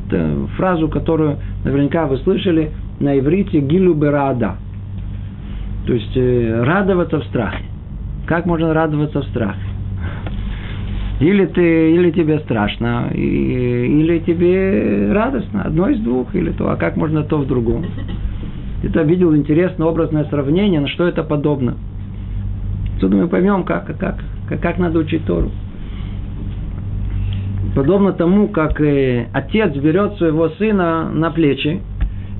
[0.06, 4.56] Это фразу, которую наверняка вы слышали на иврите «гилу берада».
[5.86, 7.64] То есть э, радоваться в страхе.
[8.26, 9.60] Как можно радоваться в страхе?
[11.20, 15.62] Или, ты, или тебе страшно, и, или тебе радостно.
[15.62, 16.70] Одно из двух, или то.
[16.70, 17.84] А как можно то в другом?
[18.80, 21.76] где-то видел интересное образное сравнение, на что это подобно.
[22.96, 24.24] Отсюда мы поймем, как, как,
[24.58, 25.50] как, надо учить Тору.
[27.74, 31.80] Подобно тому, как э, отец берет своего сына на плечи,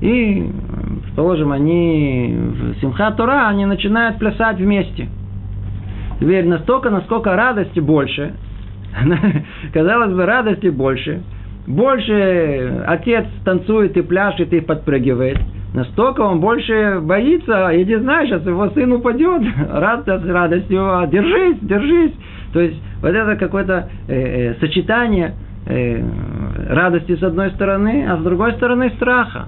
[0.01, 0.51] и,
[1.15, 5.07] положим, они в Симха Тора, они начинают плясать вместе.
[6.19, 8.33] Теперь настолько, насколько радости больше,
[9.73, 11.21] казалось бы, радости больше,
[11.65, 15.37] больше отец танцует и пляшет и подпрыгивает–
[15.73, 22.13] Настолько он больше боится, и не знаешь, сейчас его сын упадет, радость, радостью, держись, держись.
[22.51, 25.33] То есть, вот это какое-то э, э, сочетание
[25.65, 26.03] э,
[26.69, 29.45] радости с одной стороны, а с другой стороны страха.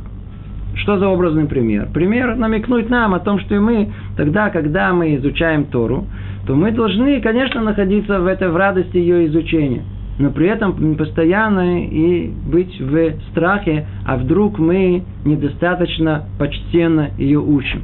[0.75, 1.89] Что за образный пример?
[1.93, 6.05] Пример намекнуть нам о том, что мы тогда, когда мы изучаем Тору,
[6.47, 9.83] то мы должны, конечно, находиться в этой в радости ее изучения
[10.19, 17.81] но при этом постоянно и быть в страхе, а вдруг мы недостаточно почтенно ее учим.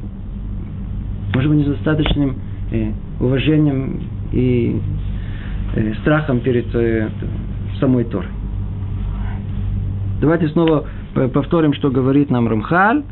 [1.34, 2.36] Может быть, недостаточным
[2.72, 4.02] э, уважением
[4.32, 4.80] и
[5.76, 7.10] э, страхом перед э,
[7.80, 8.28] самой Торой.
[10.22, 10.86] Давайте снова
[11.34, 13.04] повторим, что говорит нам Рамхаль.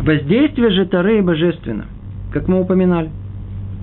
[0.00, 1.84] Воздействие же Торы божественно,
[2.32, 3.10] как мы упоминали.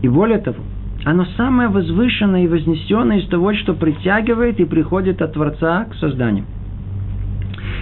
[0.02, 0.58] И более того,
[1.06, 6.46] оно самое возвышенное и вознесенное из того, что притягивает и приходит от Творца к созданию.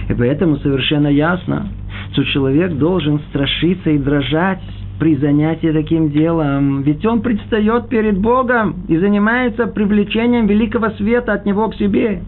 [0.08, 1.68] И поэтому совершенно ясно,
[2.12, 4.60] что человек должен страшиться и дрожать
[4.98, 6.82] при занятии таким делом.
[6.82, 12.22] Ведь он предстает перед Богом и занимается привлечением великого света от него к себе.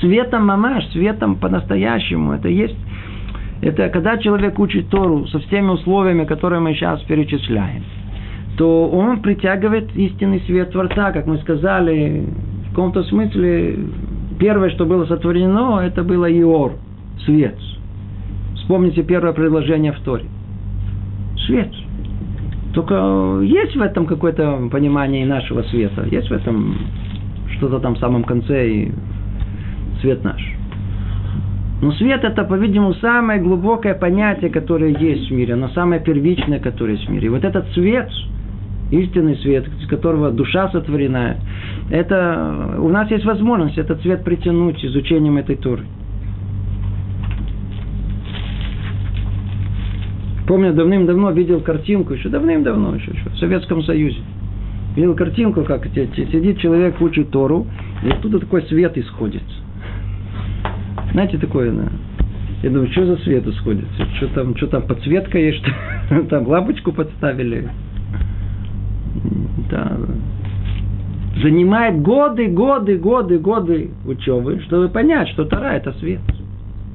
[0.00, 2.32] Светом мамаш, светом по-настоящему.
[2.32, 2.76] Это есть
[3.62, 7.84] это когда человек учит Тору со всеми условиями, которые мы сейчас перечисляем,
[8.62, 12.24] то он притягивает истинный свет Творца, как мы сказали,
[12.66, 13.76] в каком-то смысле
[14.38, 16.74] первое, что было сотворено, это было Иор,
[17.24, 17.58] свет.
[18.54, 20.26] Вспомните первое предложение в Торе.
[21.44, 21.72] Свет.
[22.72, 26.06] Только есть в этом какое-то понимание и нашего света.
[26.08, 26.76] Есть в этом
[27.56, 28.92] что-то там в самом конце и
[30.02, 30.40] свет наш.
[31.80, 36.92] Но свет это, по-видимому, самое глубокое понятие, которое есть в мире, но самое первичное, которое
[36.92, 37.26] есть в мире.
[37.26, 38.08] И вот этот свет,
[38.92, 41.36] истинный свет, из которого душа сотворена,
[41.90, 45.82] это у нас есть возможность этот свет притянуть изучением этой туры.
[50.46, 54.20] Помню, давным-давно видел картинку, еще давным-давно, еще, еще в Советском Союзе.
[54.94, 57.66] Видел картинку, как сидит человек, учит Тору,
[58.04, 59.42] и оттуда такой свет исходит–
[61.12, 61.88] знаете, такое, да.
[62.62, 63.84] Я думаю, что за свет исходит?
[64.16, 67.68] Что там, что там подсветка есть, что там лампочку подставили.
[69.72, 69.90] Да.
[71.42, 76.20] Занимает годы, годы, годы, годы учебы, чтобы понять, что Тара– это свет.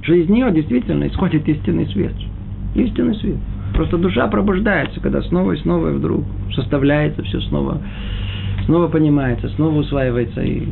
[0.04, 2.14] Что из нее действительно исходит истинный свет.
[2.76, 3.38] Истинный свет.
[3.74, 6.24] Просто душа пробуждается, когда снова и снова вдруг
[6.54, 7.82] составляется все снова,
[8.66, 10.68] снова понимается, снова усваивается и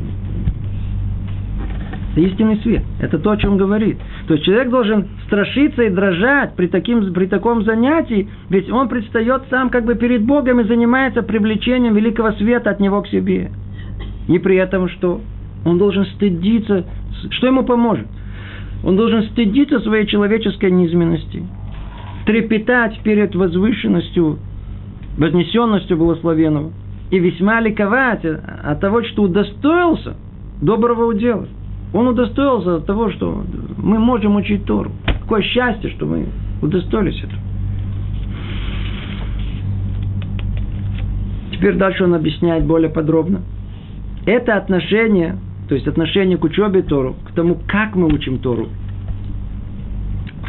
[2.16, 2.84] это истинный свет.
[3.02, 3.98] Это то, о чем говорит.
[4.28, 9.44] То есть человек должен страшиться и дрожать при, таким, при таком занятии, ведь он предстает
[9.50, 13.52] сам как бы перед Богом и занимается привлечением великого света от него к себе.
[14.28, 15.22] И при этом что?
[15.64, 16.86] Он должен стыдиться.
[17.30, 18.08] Что ему поможет?
[18.84, 21.44] Он должен стыдиться своей человеческой низменности,
[22.26, 24.40] трепетать перед возвышенностью,
[25.18, 26.72] вознесенностью благословенного
[27.12, 30.16] и весьма ликовать от того, что удостоился
[30.62, 31.48] доброго удела.
[31.96, 33.46] Он удостоился того, что
[33.78, 34.92] мы можем учить Тору.
[35.22, 36.26] Какое счастье, что мы
[36.62, 37.42] удостоились этого.
[41.54, 43.44] Теперь дальше он объясняет более подробно.
[44.26, 45.38] Это отношение,
[45.70, 48.68] то есть отношение к учебе Тору, к тому, как мы учим Тору,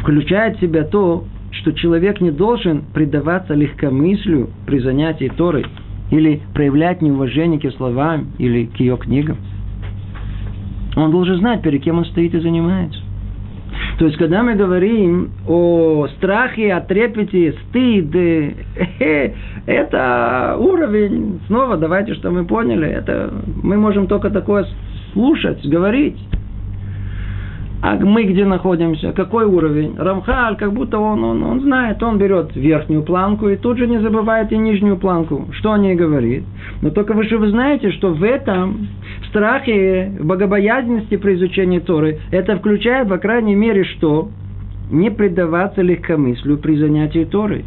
[0.01, 5.65] включает в себя то, что человек не должен предаваться легкомыслию при занятии Торой
[6.11, 9.37] или проявлять неуважение к ее словам или к ее книгам.
[10.97, 12.99] Он должен знать, перед кем он стоит и занимается.
[13.99, 18.53] То есть, когда мы говорим о страхе, о трепете, стыд, э,
[19.67, 23.31] это уровень, снова давайте, что мы поняли, это
[23.61, 24.65] мы можем только такое
[25.13, 26.17] слушать, говорить.
[27.79, 29.11] А мы где находимся?
[29.11, 29.95] Какой уровень?
[29.97, 33.99] Рамхаль, как будто он, он, он знает, он берет верхнюю планку и тут же не
[33.99, 35.47] забывает и нижнюю планку.
[35.51, 36.43] Что он ей говорит?
[36.81, 38.87] Но только вы же вы знаете, что в этом
[39.29, 44.29] страхе, богобоязненности при изучении Торы, это включает, по крайней мере, что?
[44.91, 47.65] Не предаваться легкомыслию при занятии Торы.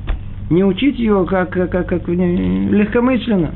[0.50, 3.54] Не учить ее как, как, как легкомысленно.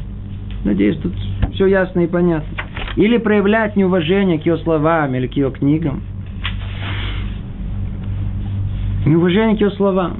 [0.65, 1.13] Надеюсь, тут
[1.55, 2.57] все ясно и понятно.
[2.97, 6.03] Или проявлять неуважение к ее словам или к ее книгам.
[9.07, 10.19] Неуважение к ее словам.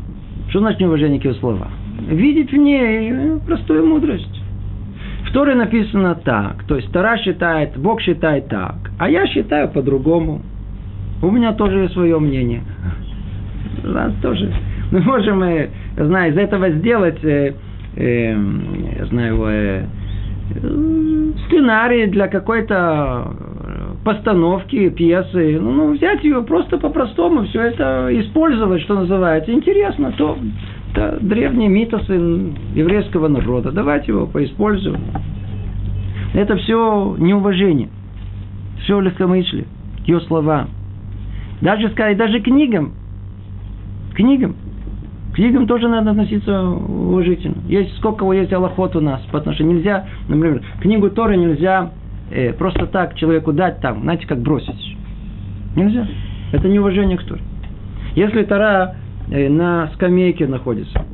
[0.51, 1.71] Что значит неуважение к ее словам?
[2.09, 4.34] Видеть в ней простую мудрость.
[5.35, 6.63] Торе написано так.
[6.69, 8.77] То есть Тора считает, Бог считает так.
[9.01, 10.43] А я считаю по-другому.
[11.23, 12.63] У меня тоже есть свое мнение.
[13.83, 14.49] У нас тоже.
[14.93, 17.53] Мы можем, э, знаю, из этого сделать, э,
[17.97, 19.85] э, знаю, э,
[21.47, 23.35] сценарий для какой-то
[24.05, 29.51] постановки, пьесы, ну, ну взять ее просто по-простому, все это использовать, что называется.
[29.51, 30.39] Интересно, то
[30.95, 32.13] это древние митосы
[32.75, 33.73] еврейского народа.
[33.73, 35.01] Давайте его поиспользуем.
[36.35, 37.89] Это все неуважение,
[38.83, 39.67] все легкомыслие,
[40.07, 40.69] ее слова.
[41.61, 42.93] Даже сказать, даже книгам,
[44.15, 44.57] книгам,
[45.35, 47.57] книгам тоже надо относиться уважительно.
[47.67, 49.77] Есть сколько есть аллахот у нас по отношению.
[49.77, 51.91] Нельзя, например, книгу Торы нельзя
[52.31, 54.97] э, просто так человеку дать там, знаете, как бросить.
[55.77, 56.07] Нельзя.
[56.53, 57.43] Это неуважение к Торе.
[58.15, 58.95] Если Тора
[59.29, 61.05] на скамейке находится,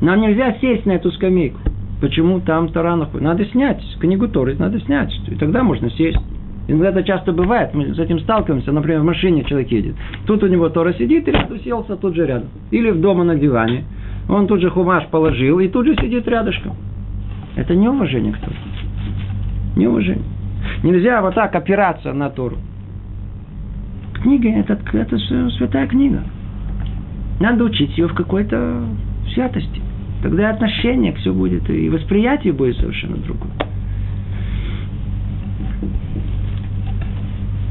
[0.00, 1.58] нам нельзя сесть на эту скамейку.
[2.00, 3.24] Почему там Тора находится?
[3.24, 6.18] Надо снять книгу Торы, надо снять, и тогда можно сесть.
[6.66, 9.94] Иногда это часто бывает, мы с этим сталкиваемся, например, в машине человек едет.
[10.26, 12.48] Тут у него Тора сидит, и рядом селся тут же рядом.
[12.70, 13.84] Или в дома на диване.
[14.28, 16.74] Он тут же хумаш положил, и тут же сидит рядышком.
[17.56, 18.56] Это неуважение к Торе.
[19.76, 20.24] Неуважение.
[20.82, 22.56] Нельзя вот так опираться на Тору.
[24.22, 26.22] книга, это, это святая книга.
[27.40, 28.84] Надо учить ее в какой-то
[29.32, 29.82] святости.
[30.22, 33.52] Тогда отношение к все будет, и восприятие будет совершенно другое.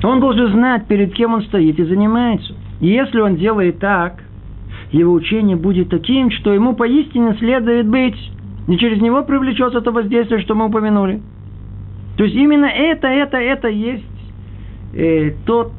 [0.04, 2.54] Он должен знать, перед кем он стоит и занимается.
[2.82, 4.22] И если он делает так,
[4.92, 8.18] его учение будет таким, что ему поистине следует быть.
[8.68, 11.22] И через него привлечется то воздействие, что мы упомянули.
[12.18, 14.04] То есть именно это, это, это есть
[14.94, 15.72] э, тот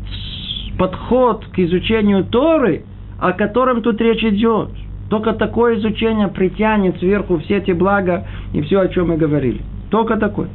[0.78, 2.84] подход к изучению Торы,
[3.18, 4.70] о котором тут речь идет.
[5.10, 9.60] Только такое изучение притянет сверху все эти блага и все, о чем мы говорили.
[9.90, 10.48] Только такое.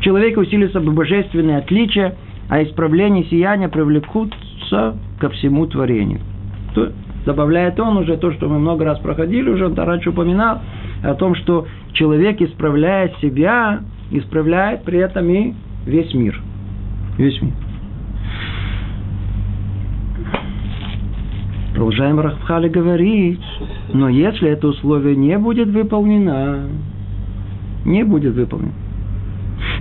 [0.00, 2.14] Человек усилится бы божественные отличия,
[2.48, 6.20] а исправление сияния привлекутся ко всему творению.
[6.74, 6.92] То,
[7.26, 10.60] добавляет он уже то, что мы много раз проходили, уже он раньше упоминал,
[11.02, 13.80] о том, что человек, исправляя себя,
[14.10, 15.54] исправляет при этом и
[15.86, 16.40] весь мир.
[17.18, 17.52] Весь мир.
[21.80, 23.40] Продолжаем Рахпхали говорить,
[23.94, 26.66] но если это условие не будет выполнено,
[27.86, 28.74] не будет выполнено,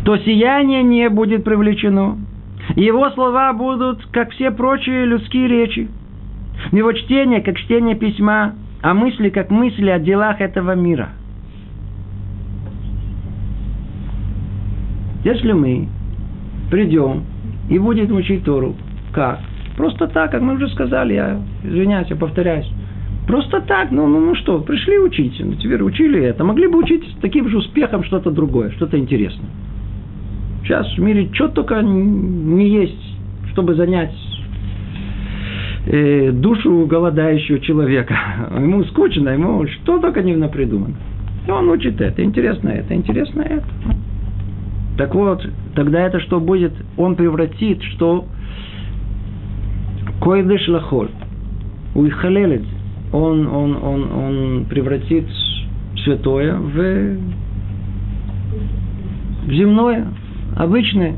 [0.06, 2.18] то сияние не будет привлечено.
[2.78, 5.90] Его слова будут, как все прочие людские речи.
[6.72, 11.10] Его чтение, как чтение письма, а мысли, как мысли о делах этого мира.
[15.26, 15.90] Если мы
[16.72, 17.24] придем
[17.70, 18.78] и будем учить Тору,
[19.12, 19.40] как?
[19.80, 22.70] Просто так, как мы уже сказали, я извиняюсь, я повторяюсь.
[23.26, 26.44] Просто так, ну, ну, ну что, пришли учить, ну, теперь учили это.
[26.44, 29.50] Могли бы учить с таким же успехом что-то другое, что-то интересное.
[30.64, 33.18] Сейчас в мире что только не есть,
[33.54, 34.12] чтобы занять
[35.86, 38.18] э, душу голодающего человека.
[38.60, 40.96] Ему скучно, ему что только не придумано.
[41.48, 43.66] И он учит это, интересно это, интересно это.
[44.98, 45.42] Так вот,
[45.74, 46.74] тогда это что будет?
[46.98, 48.26] Он превратит, что
[50.22, 51.10] койдыш лахоль,
[51.96, 52.64] уихалелец,
[53.12, 55.26] он, он, он, он превратит
[56.04, 57.18] святое в,
[59.48, 60.08] земное,
[60.56, 61.16] обычное.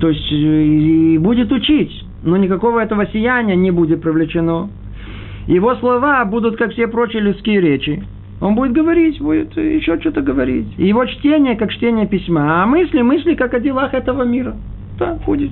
[0.00, 4.70] То есть и будет учить но никакого этого сияния не будет привлечено.
[5.46, 8.02] Его слова будут, как все прочие людские речи.
[8.40, 10.66] Он будет говорить, будет еще что-то говорить.
[10.76, 12.62] Его чтение, как чтение письма.
[12.62, 14.56] А мысли, мысли, как о делах этого мира.
[14.98, 15.50] Так будет.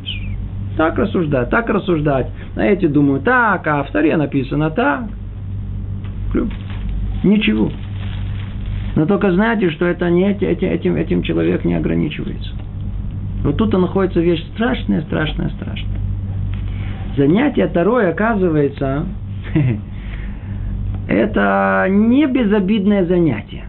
[0.81, 2.29] Так рассуждать, так рассуждать.
[2.57, 5.03] А эти думают так, а в таре написано так.
[7.23, 7.71] Ничего.
[8.97, 12.53] Но только знаете, что это не этим, этим человек не ограничивается.
[13.45, 16.01] Вот тут находится вещь страшная, страшная, страшная
[17.15, 19.05] занятие второе, оказывается,
[21.09, 23.65] это не безобидное занятие.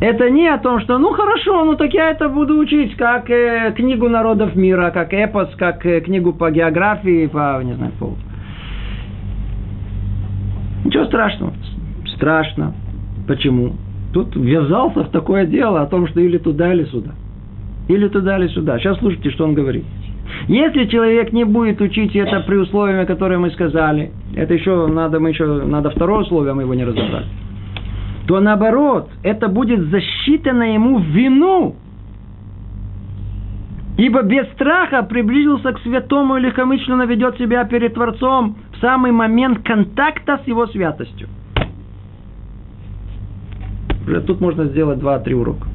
[0.00, 3.72] Это не о том, что ну хорошо, ну так я это буду учить, как э,
[3.74, 8.14] книгу народов мира, как эпос, как э, книгу по географии, по, не знаю, по...
[10.84, 11.54] Ничего страшного.
[12.14, 12.74] Страшно.
[13.26, 13.72] Почему?
[14.12, 17.12] Тут ввязался в такое дело о том, что или туда, или сюда.
[17.88, 18.78] Или туда, или сюда.
[18.78, 19.84] Сейчас слушайте, что он говорит.
[20.48, 25.30] Если человек не будет учить это при условиях, которые мы сказали, это еще надо, мы
[25.30, 27.26] еще, надо второе условие, мы его не разобрали,
[28.26, 31.76] то наоборот, это будет засчитано ему в вину.
[33.96, 39.62] Ибо без страха приблизился к святому и легкомысленно ведет себя перед Творцом в самый момент
[39.64, 41.28] контакта с его святостью.
[44.06, 45.66] Уже тут можно сделать два-три урока.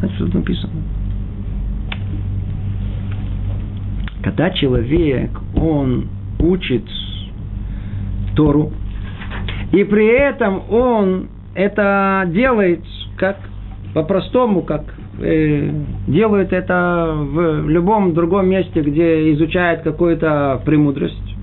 [0.00, 0.72] Значит, что написано.
[4.22, 6.08] Когда человек, он
[6.40, 6.84] учит
[8.34, 8.72] Тору,
[9.72, 12.80] и при этом он это делает
[13.16, 13.38] как
[13.94, 14.84] по-простому, как
[15.20, 15.70] э,
[16.06, 21.34] делают это в любом другом месте, где изучает какую-то премудрость.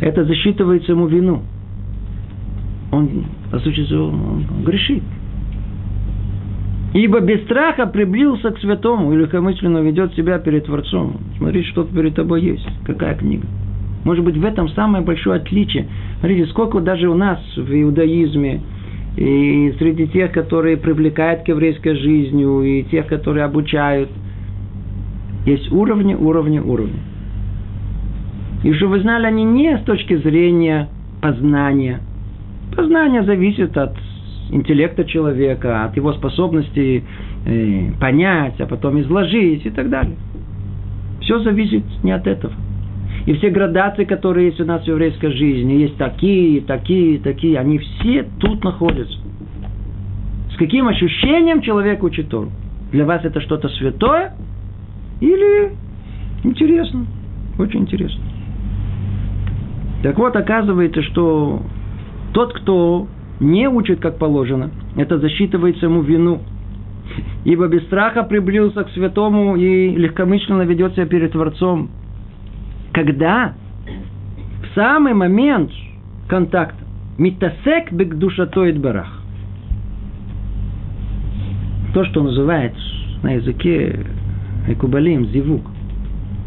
[0.00, 1.42] Это засчитывается ему вину.
[2.90, 5.04] Он, осуществил, он грешит.
[6.92, 11.16] Ибо без страха приблизился к святому и легкомысленно ведет себя перед Творцом.
[11.38, 12.68] Смотри, что перед тобой есть.
[12.84, 13.46] Какая книга.
[14.04, 15.86] Может быть, в этом самое большое отличие.
[16.18, 18.60] Смотрите, сколько даже у нас в иудаизме,
[19.16, 24.10] и среди тех, которые привлекают к еврейской жизни, и тех, которые обучают,
[25.46, 27.00] есть уровни, уровни, уровни.
[28.64, 30.88] И что вы знали, они не с точки зрения
[31.20, 32.00] познания.
[32.74, 33.96] Познание зависит от
[34.52, 37.02] интеллекта человека, от его способности
[37.44, 40.16] э, понять, а потом изложить и так далее.
[41.22, 42.52] Все зависит не от этого.
[43.26, 47.78] И все градации, которые есть у нас в еврейской жизни, есть такие, такие, такие, они
[47.78, 49.16] все тут находятся.
[50.52, 52.50] С каким ощущением человек учит Тору?
[52.90, 54.34] Для вас это что-то святое?
[55.20, 55.72] Или
[56.42, 57.06] интересно?
[57.58, 58.22] Очень интересно.
[60.02, 61.62] Так вот, оказывается, что
[62.32, 63.06] тот, кто
[63.42, 66.40] не учит как положено, это засчитывается ему вину.
[67.44, 71.90] Ибо без страха приблизился к святому и легкомысленно ведет себя перед Творцом.
[72.92, 73.54] Когда?
[74.62, 75.70] В самый момент
[76.28, 76.84] контакта.
[77.18, 79.20] Митасек бек душатоид барах.
[81.92, 82.80] То, что называется
[83.22, 84.06] на языке
[84.68, 85.62] Экубалим, зивук.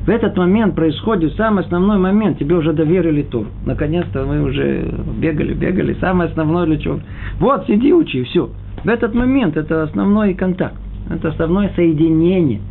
[0.06, 2.38] В этот момент происходит самый основной момент.
[2.38, 3.48] Тебе уже доверили тур.
[3.66, 4.88] Наконец-то мы уже
[5.18, 5.98] бегали, бегали.
[6.00, 7.00] Самое основное для чего?
[7.40, 8.50] Вот, сиди, учи, все.
[8.84, 10.76] В этот момент это основной контакт.
[11.10, 12.62] Это основное соединение.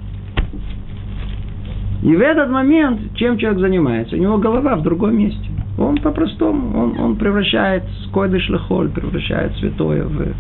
[2.04, 4.14] И в этот момент, чем человек занимается?
[4.14, 5.48] У него голова в другом месте.
[5.76, 10.34] Он по-простому, он, он превращает скойдыш лехоль, превращает святое в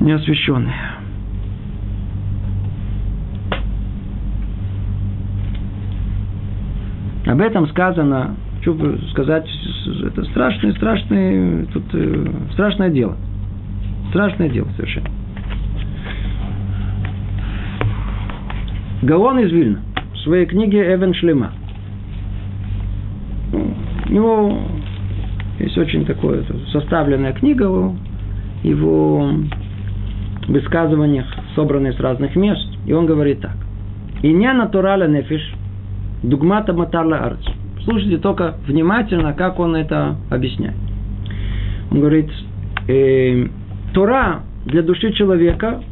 [0.00, 0.93] неосвященное.
[7.34, 8.76] Об этом сказано, что
[9.10, 9.44] сказать,
[10.06, 13.16] это страшное, страшное, тут, э, страшное дело.
[14.10, 15.08] Страшное дело совершенно.
[19.02, 19.80] Гаон из Вильна
[20.12, 21.50] в своей книге Эвен Шлема.
[23.52, 24.56] У него
[25.58, 27.96] есть очень такое составленная книга о
[28.62, 29.28] его
[30.46, 31.26] высказываниях,
[31.56, 32.78] собранные с разных мест.
[32.86, 33.56] И он говорит так.
[34.22, 35.42] И не натураля нефиш,
[36.24, 37.44] Дугмата Матарла Арц.
[37.84, 40.76] Слушайте только внимательно, как он это объясняет.
[41.90, 42.30] Он говорит,
[42.88, 43.46] э,
[43.92, 45.82] Тора для души человека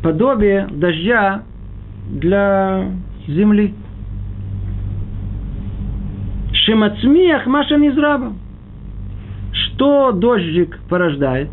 [0.00, 1.42] подобие дождя
[2.08, 2.84] для
[3.26, 3.74] земли.
[6.52, 8.32] Шемацмиях Маша Низраба.
[9.52, 11.48] Что дождик порождает?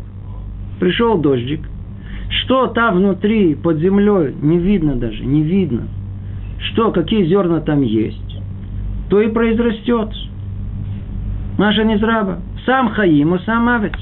[0.78, 1.68] Пришел дождик.
[2.44, 5.88] Что там внутри, под землей, не видно даже, не видно–
[6.70, 8.38] что, какие зерна там есть,
[9.10, 10.08] то и произрастет.
[11.58, 12.40] Наша незраба.
[12.64, 13.98] Сам хаим, сам авец.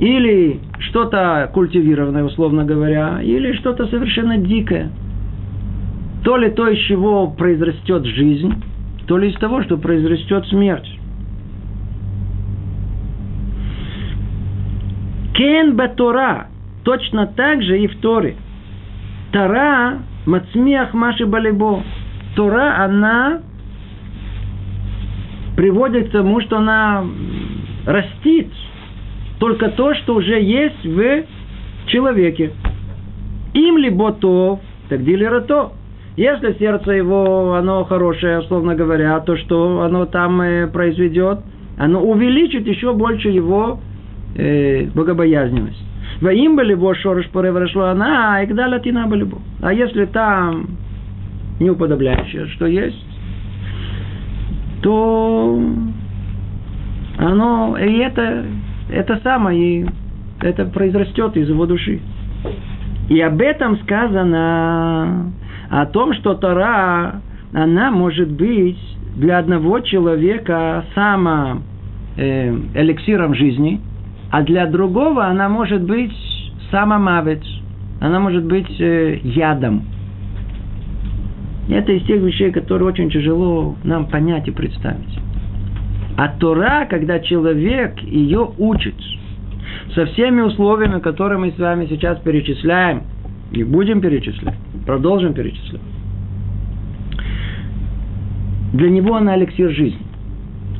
[0.00, 4.90] Или что-то культивированное, условно говоря, или что-то совершенно дикое.
[6.22, 8.52] То ли то, из чего произрастет жизнь,
[9.06, 10.98] то ли из того, что произрастет смерть.
[15.34, 16.48] Кен Батора
[16.84, 18.36] точно так же и в Торе.
[19.32, 19.98] Тора
[20.28, 21.82] Мацмиах Маши Балибо.
[22.36, 23.40] Тора, она
[25.56, 27.02] приводит к тому, что она
[27.86, 28.48] растит
[29.38, 31.24] только то, что уже есть в
[31.86, 32.52] человеке.
[33.54, 34.60] Им либо то,
[34.90, 35.72] так дилера то.
[36.16, 41.38] Если сердце его, оно хорошее, условно говоря, то, что оно там э, произведет,
[41.78, 43.80] оно увеличит еще больше его
[44.36, 45.87] э, богобоязненность.
[46.20, 49.26] Ваим были бо шорыш пореврешло она, и гда латина были.
[49.62, 50.66] А если там
[51.60, 53.04] неуподобляющее, что есть,
[54.82, 55.60] то
[57.18, 58.46] оно, и это,
[58.90, 59.86] это самое, и
[60.40, 62.00] это произрастет из его души.
[63.08, 65.32] И об этом сказано,
[65.70, 67.20] о том, что Тора,
[67.52, 68.78] она может быть
[69.16, 71.62] для одного человека само
[72.16, 73.80] э, эликсиром жизни,
[74.30, 76.12] а для другого она может быть
[76.70, 77.42] самомавец,
[78.00, 79.84] она может быть э, ядом.
[81.68, 85.18] Это из тех вещей, которые очень тяжело нам понять и представить.
[86.16, 88.94] А Тора, когда человек ее учит,
[89.94, 93.02] со всеми условиями, которые мы с вами сейчас перечисляем,
[93.52, 94.56] и будем перечислять,
[94.86, 95.80] продолжим перечислять,
[98.72, 100.07] для него она эликсир жизни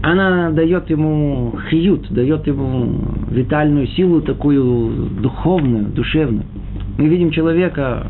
[0.02, 6.44] она дает ему хьют, дает ему витальную силу такую духовную, душевную.
[6.98, 8.06] Мы видим человека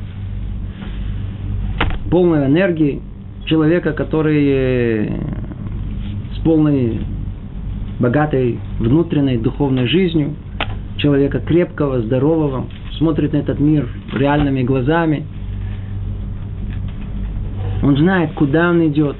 [2.11, 3.01] полной энергии,
[3.47, 5.13] человека, который
[6.35, 7.01] с полной,
[7.99, 10.35] богатой внутренней духовной жизнью,
[10.99, 12.67] человека крепкого, здорового,
[12.99, 15.25] смотрит на этот мир реальными глазами.
[17.83, 19.17] Он знает, куда он идет,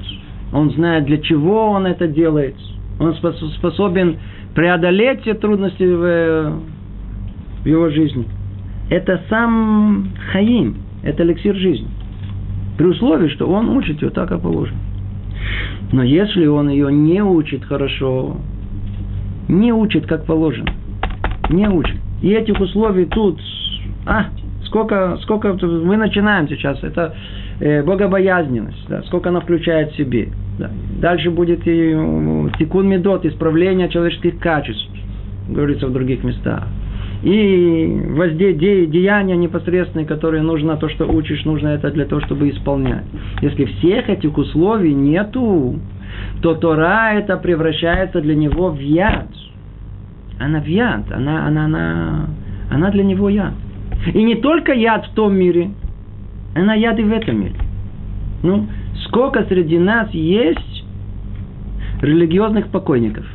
[0.51, 2.55] он знает, для чего он это делает.
[2.99, 4.17] Он способен
[4.55, 6.53] преодолеть все трудности в,
[7.63, 8.25] в его жизни.
[8.89, 11.87] Это сам Хаим, это эликсир жизни.
[12.77, 14.79] При условии, что он учит ее так, как положено.
[15.91, 18.37] Но если он ее не учит хорошо,
[19.47, 20.71] не учит, как положено,
[21.49, 21.97] не учит.
[22.21, 23.39] И этих условий тут,
[24.05, 24.25] а,
[24.65, 27.15] сколько, сколько мы начинаем сейчас, это
[27.59, 30.29] э, богобоязненность, да, сколько она включает в себе.
[30.57, 30.69] Да.
[31.01, 31.91] Дальше будет и
[32.57, 34.89] тикун медот, исправление человеческих качеств,
[35.47, 36.67] говорится в других местах.
[37.23, 43.05] и деяния непосредственные, которые нужно, то, что учишь, нужно это для того, чтобы исполнять.
[43.41, 45.79] Если всех этих условий нету,
[46.41, 49.27] то Тора это превращается для него в яд.
[50.39, 52.27] Она в яд, она, она, она,
[52.71, 53.53] она для него яд.
[54.13, 55.71] И не только яд в том мире,
[56.59, 57.55] она яд и в этом мире.
[58.43, 58.67] Ну,
[59.05, 60.85] сколько среди нас есть
[62.01, 63.25] религиозных покойников?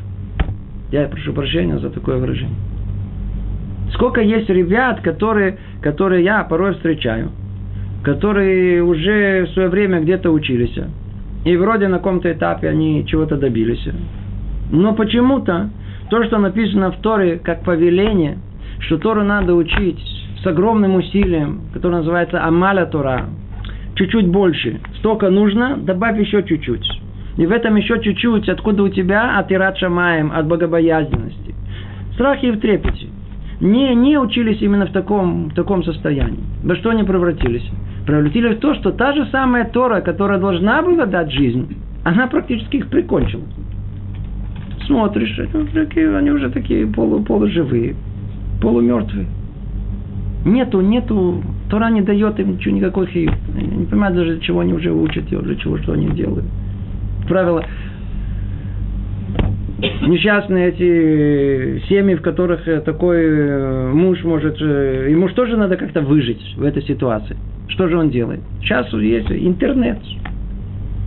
[0.90, 2.56] Я прошу прощения за такое выражение.
[3.92, 7.30] Сколько есть ребят, которые, которые я порой встречаю,
[8.02, 10.78] которые уже в свое время где-то учились,
[11.44, 13.86] и вроде на каком-то этапе они чего-то добились.
[14.70, 15.70] Но почему-то
[16.10, 18.38] то, что написано в Торе как повеление,
[18.80, 20.00] что Тору надо учить
[20.44, 23.24] с огромным усилием, которое называется Амаля Тора,
[23.94, 24.78] чуть-чуть больше.
[24.98, 26.86] Столько нужно, добавь еще чуть-чуть.
[27.38, 31.54] И в этом еще чуть-чуть, откуда у тебя от Ират Шамаем, от богобоязненности.
[32.12, 33.08] Страхи и в трепете.
[33.60, 36.44] Не, не учились именно в таком, в таком состоянии.
[36.62, 37.68] Во что они превратились?
[38.06, 41.74] Превратились в то, что та же самая Тора, которая должна была дать жизнь,
[42.04, 43.44] она практически их прикончила.
[44.86, 47.96] Смотришь, они уже такие полу, полуживые,
[48.60, 49.26] полумертвые.
[50.44, 53.34] Нету, нету, Тора не дает им ничего, никакой хиюб.
[53.54, 56.44] Не понимают даже, для чего они уже учат, для чего, что они делают.
[57.26, 57.64] Правило,
[60.02, 64.60] несчастные эти семьи, в которых такой э, муж может...
[64.60, 67.36] Э, ему же тоже надо как-то выжить в этой ситуации.
[67.68, 68.40] Что же он делает?
[68.60, 69.98] Сейчас есть интернет.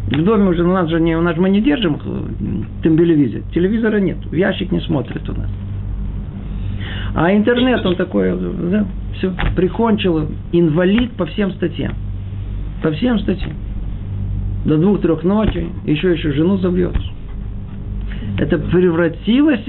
[0.08, 3.42] В доме уже у нас же не, у нас же мы не держим э, телевизор.
[3.54, 4.18] Телевизора нет.
[4.32, 5.50] Ящик не смотрит у нас.
[7.16, 8.32] А интернет, он такой,
[8.72, 8.86] да,
[9.18, 11.94] все, прикончил, инвалид по всем статьям.
[12.84, 13.54] По всем статьям.
[14.66, 16.96] До двух-трех ночи, еще еще жену забьет.
[18.38, 19.66] Это превратилось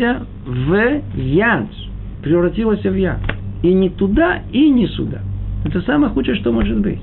[0.47, 1.66] в яд.
[2.22, 3.20] Превратилось в яд.
[3.62, 5.20] И не туда, и не сюда.
[5.64, 7.03] Это самое худшее, что может быть.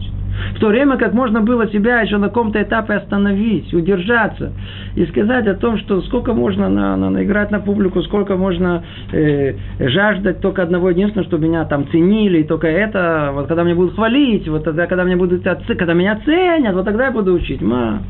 [0.55, 4.53] В то время как можно было себя еще на каком-то этапе остановить, удержаться
[4.95, 9.55] и сказать о том, что сколько можно на, на, наиграть на публику, сколько можно э,
[9.79, 13.95] жаждать только одного единственного, чтобы меня там ценили, и только это, вот когда меня будут
[13.95, 17.61] хвалить, вот тогда, когда, меня будут, когда меня ценят, вот тогда я буду учить.
[17.61, 18.01] Ма,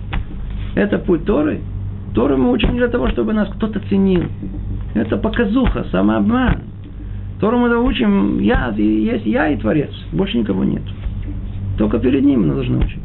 [0.75, 1.61] это путь Торы.
[2.13, 4.23] Торы мы учим для того, чтобы нас кто-то ценил.
[4.93, 6.61] Это показуха, самообман.
[7.39, 10.83] Тору мы учим, я, есть я и Творец, больше никого нет.
[11.77, 13.01] Только перед ним мы должны учить.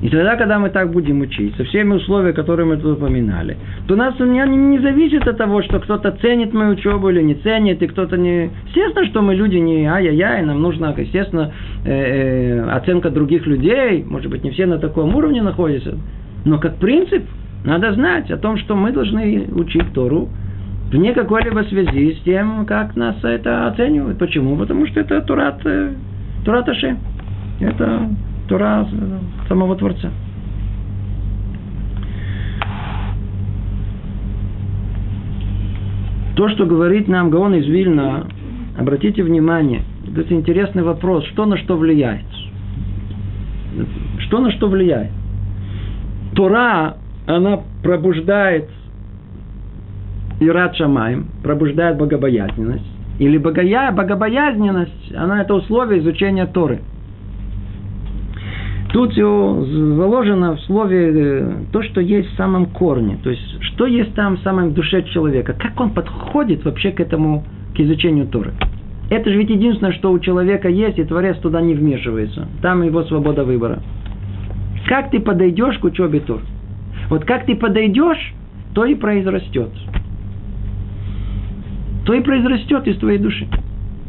[0.00, 3.56] И тогда, когда мы так будем учить, со всеми условиями, которые мы тут упоминали,
[3.88, 7.82] то нас не, не зависит от того, что кто-то ценит мою учебу или не ценит,
[7.82, 8.50] и кто-то не...
[8.68, 11.52] Естественно, что мы люди не ай-яй-яй, нам нужна, естественно,
[11.84, 15.98] э, э, оценка других людей, может быть, не все на таком уровне находятся,
[16.44, 17.24] но как принцип
[17.64, 20.28] надо знать о том, что мы должны учить Тору
[20.92, 24.18] вне какой-либо связи с тем, как нас это оценивают.
[24.18, 24.56] Почему?
[24.56, 25.94] Потому что это Турат, э,
[26.44, 26.98] Турат Ашем.
[27.60, 28.08] Это
[28.48, 28.86] Тура
[29.48, 30.10] самого Творца.
[36.36, 38.24] То, что говорит нам Гаон из Вильна,
[38.78, 42.24] обратите внимание, это интересный вопрос, что на что влияет.
[44.20, 45.10] Что на что влияет?
[46.36, 46.96] Тора,
[47.26, 48.70] она пробуждает
[50.38, 52.86] Ират Шамаем, пробуждает богобоязненность.
[53.18, 56.80] Или богоя, богобоязненность, она это условие изучения Торы–
[58.92, 63.18] Тут заложено в слове э, то, что есть в самом корне.
[63.22, 65.52] То есть, что есть там в самом душе человека.
[65.52, 67.44] Как он подходит вообще к этому,
[67.76, 68.52] к изучению Торы.
[69.10, 72.48] Это же ведь единственное, что у человека есть, и Творец туда не вмешивается.
[72.62, 73.82] Там его свобода выбора.
[74.86, 76.40] Как ты подойдешь к учебе Тор?
[77.10, 78.34] Вот как ты подойдешь,
[78.74, 79.70] то и произрастет.
[82.06, 83.46] То и произрастет из твоей души.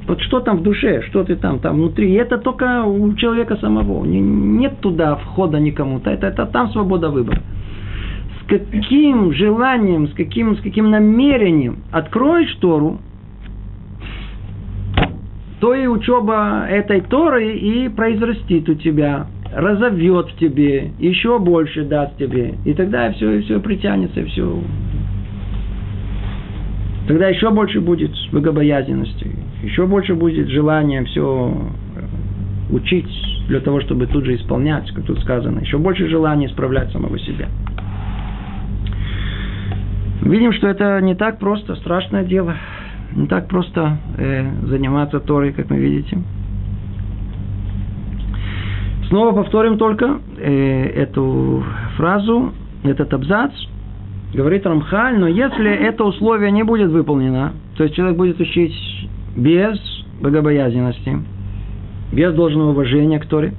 [0.09, 2.09] Вот что там в душе, что ты там, там внутри.
[2.09, 4.03] И это только у человека самого.
[4.05, 6.09] Нет туда входа никому-то.
[6.09, 7.43] Это, это там свобода выбора.
[8.41, 12.97] С каким желанием, с каким, с каким намерением откроешь Тору,
[15.59, 22.17] то и учеба этой Торы и произрастит у тебя, разовьет в тебе, еще больше даст
[22.17, 22.55] тебе.
[22.65, 24.59] И тогда все, все притянется, все.
[27.07, 31.53] Тогда еще больше будет богобоязненности еще больше будет желания все
[31.95, 33.09] э, учить
[33.47, 35.59] для того, чтобы тут же исполнять, как тут сказано.
[35.59, 37.47] Еще больше желания исправлять самого себя.
[40.21, 42.55] Видим, что это не так просто, страшное дело.
[43.15, 46.19] Не так просто э, заниматься Торой, как вы видите.
[49.07, 51.63] Снова повторим только э, эту
[51.97, 52.53] фразу,
[52.83, 53.51] этот абзац.
[54.33, 58.99] Говорит Рамхаль, но если это условие не будет выполнено, то есть человек будет учить
[59.35, 59.79] без
[60.21, 61.19] богобоязненности,
[62.11, 63.53] без должного уважения к Торе,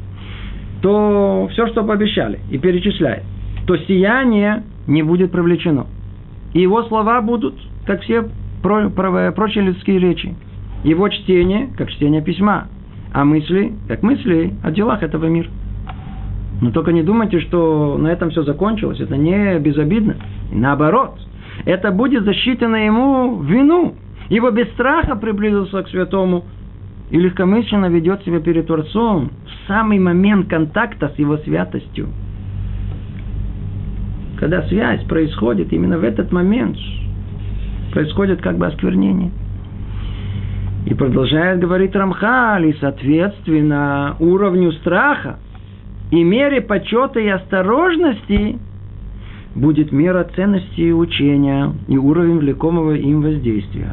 [0.83, 3.23] то все, что пообещали и перечисляет,
[3.67, 5.87] то сияние не будет привлечено.
[6.53, 7.55] И его слова будут,
[7.87, 8.29] как все
[8.63, 10.35] про, про, прочие людские речи.
[10.85, 12.69] Его чтение, как чтение письма.
[13.13, 15.49] А мысли, как мысли о делах этого мира.
[16.61, 19.01] Но только не думайте, что на этом все закончилось.
[19.01, 20.17] Это не безобидно.
[20.53, 21.19] Наоборот,
[21.65, 23.95] это будет засчитано ему вину.
[24.31, 26.45] Ибо без страха приблизился к святому
[27.11, 32.09] и легкомысленно ведет себя перед Творцом в самый момент контакта с его святостью.
[34.39, 36.79] Когда связь происходит именно в этот момент,
[37.93, 39.33] происходит как бы осквернение.
[40.87, 45.41] И продолжает говорить Рамхаль, и соответственно уровню страха
[46.13, 48.59] и мере почета и осторожности
[49.57, 53.93] будет мера ценности учения и уровень влекомого им воздействия.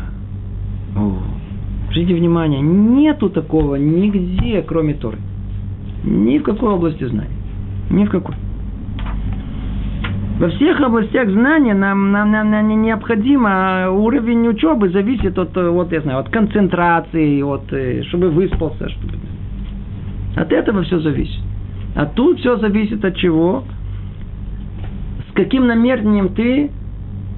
[0.95, 5.17] Обратите внимание, нету такого нигде, кроме Торы.
[6.03, 7.35] Ни в какой области знаний.
[7.89, 8.35] Ни в какой.
[10.39, 16.01] Во всех областях знания нам, нам, нам, нам необходимо уровень учебы зависит от, вот, я
[16.01, 19.13] знаю, от концентрации, от, э, чтобы выспался, чтобы...
[20.35, 21.41] От этого все зависит.
[21.95, 23.63] А тут все зависит от чего?
[25.31, 26.69] С каким намерением ты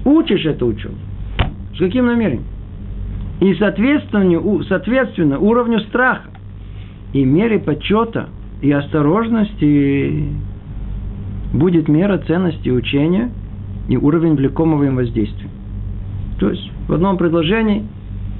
[0.04, 0.96] учишь эту учебу?
[1.76, 2.44] С каким намерением?
[3.40, 6.30] И соответственно, соответственно уровню страха
[7.14, 8.30] и мере почета
[8.62, 10.26] и осторожности
[11.54, 13.32] будет мера ценности учения
[13.88, 15.50] и уровень влекомого им воздействия.
[16.40, 17.86] То есть в одном предложении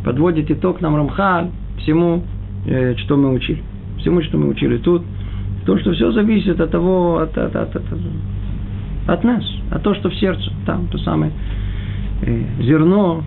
[0.04, 2.24] подводит итог нам Рамхаль всему,
[2.66, 3.62] э, что мы учили.
[4.00, 5.04] Всему, что мы учили тут.
[5.66, 7.84] То, что все зависит от того, от, от, от, от,
[9.08, 11.32] от нас, от того, что в сердце, там то самое
[12.22, 13.24] э, зерно,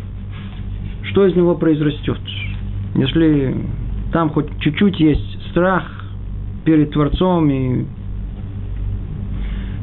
[1.04, 2.18] что из него произрастет.
[2.94, 3.56] Если
[4.12, 5.84] там хоть чуть-чуть есть страх
[6.64, 7.84] перед Творцом и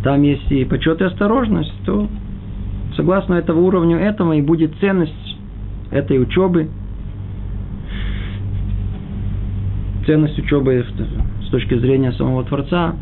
[0.04, 2.08] там есть и почет и осторожность, то
[2.96, 5.38] согласно этого уровню этого и будет ценность
[5.92, 6.70] этой учебы,
[10.06, 10.86] ценность учебы
[11.42, 12.96] с точки зрения самого Творца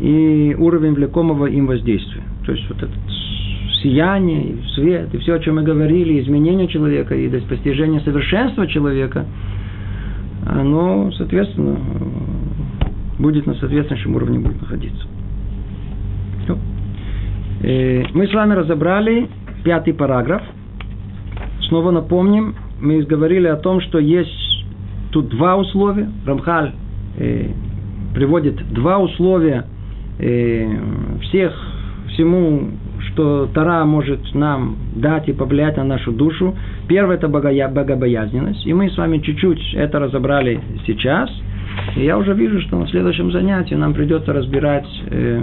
[0.00, 2.22] и уровень влекомого им воздействия.
[2.44, 2.92] То есть вот это
[3.86, 9.24] сияние, свет, и все, о чем мы говорили, изменение человека и достижение совершенства человека,
[10.44, 11.76] оно, соответственно,
[13.18, 15.06] будет на соответствующем уровне будет находиться.
[17.62, 19.28] Э, мы с вами разобрали
[19.64, 20.42] пятый параграф.
[21.68, 24.64] Снова напомним, мы говорили о том, что есть
[25.12, 26.10] тут два условия.
[26.26, 26.72] Рамхаль
[27.18, 27.50] э,
[28.14, 29.64] приводит два условия
[30.18, 30.66] э,
[31.22, 31.54] всех,
[32.12, 32.70] всему,
[33.16, 36.54] что Тара может нам дать и повлиять на нашу душу.
[36.86, 38.66] Первое– это богобоязненность.
[38.66, 41.30] И мы с вами чуть-чуть это разобрали сейчас.
[41.96, 45.42] И я уже вижу, что на следующем занятии нам придется разбирать э,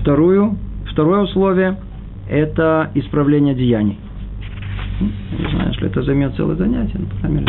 [0.00, 0.58] вторую
[0.92, 1.78] Второе условие–
[2.28, 3.98] это исправление деяний.
[5.00, 7.46] Не знаю, если это займет целое занятие, но, по мере,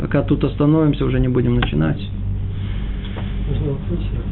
[0.00, 2.00] пока тут остановимся, уже не будем начинать.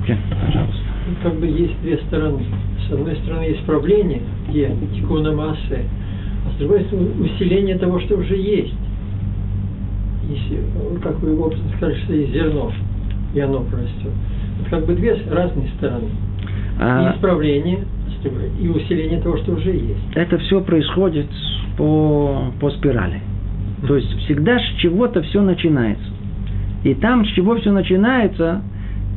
[0.07, 0.88] Okay, пожалуйста.
[1.09, 2.45] Ну, как бы есть две стороны.
[2.89, 5.85] С одной стороны, исправление, где тикуна массы,
[6.47, 8.75] а с другой стороны, усиление того, что уже есть.
[10.29, 10.63] Если,
[11.03, 12.73] как вы образно сказали, что есть зерно,
[13.35, 14.13] и оно растет.
[14.61, 16.09] Это как бы две разные стороны.
[16.79, 17.11] А...
[17.13, 17.85] И исправление–
[18.61, 20.01] и усиление того, что уже есть.
[20.15, 21.27] Это все происходит
[21.77, 23.21] по, по спирали.
[23.87, 26.11] То есть всегда с чего-то все начинается.
[26.85, 28.63] И там, с чего все начинается,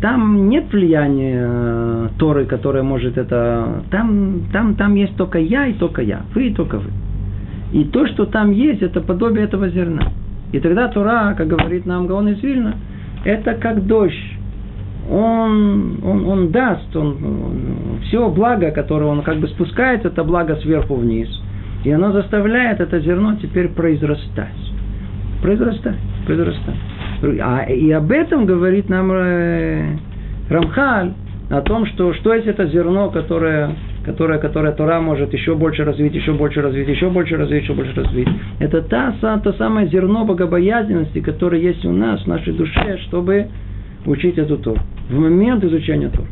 [0.01, 3.83] там нет влияния э, Торы, которая может это...
[3.91, 6.21] Там, там, там есть только я и только я.
[6.33, 6.89] Вы и только вы.
[7.71, 10.11] И то, что там есть, это подобие этого зерна.
[10.51, 12.73] И тогда Тора, как говорит нам Гаон из Вильна,
[13.23, 14.15] это как дождь
[15.09, 20.55] он, он, он даст, он, он, все благо, которое он как бы спускает, это благо
[20.57, 21.27] сверху вниз.
[21.83, 24.55] И оно заставляет это зерно теперь произрастать.
[25.41, 26.75] Произрастать, произрастать.
[27.23, 29.97] А, и об этом говорит нам э,
[30.49, 31.13] Рамхаль,
[31.51, 36.15] о том, что, что есть это зерно, которое, которое, которое Тора может еще больше развить,
[36.15, 38.27] еще больше развить, еще больше развить, еще больше развить.
[38.59, 39.13] Это та,
[39.43, 43.47] то самое зерно богобоязненности, которое есть у нас, в нашей душе, чтобы
[44.05, 44.79] учить эту Тору.
[45.09, 46.27] В момент изучения Торы.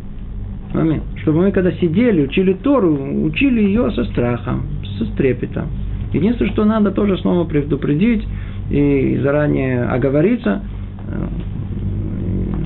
[0.74, 1.04] Момент.
[1.18, 2.94] Чтобы мы когда сидели, учили Тору,
[3.26, 4.64] учили ее со страхом,
[4.98, 5.68] со трепетом.
[6.14, 8.26] Единственное, что надо тоже снова предупредить
[8.72, 10.62] и заранее оговориться,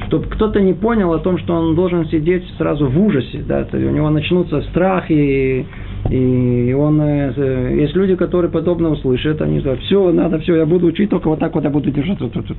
[0.08, 3.78] чтобы кто-то не понял о том, что он должен сидеть сразу в ужасе, да, у
[3.78, 5.66] него начнутся страхи и,
[6.10, 10.88] И он, э, есть люди, которые подобно услышат, они говорят, все, надо, все, я буду
[10.88, 12.20] учить, только вот так вот я буду держать.
[12.20, 12.58] Вот, вот, вот.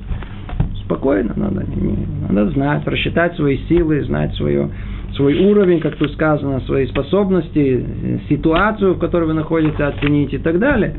[0.83, 1.95] Спокойно, надо, не,
[2.29, 4.69] надо знать, рассчитать свои силы, знать свое,
[5.15, 7.85] свой уровень, как тут сказано, свои способности,
[8.29, 10.95] ситуацию, в которой вы находитесь, оценить и так далее.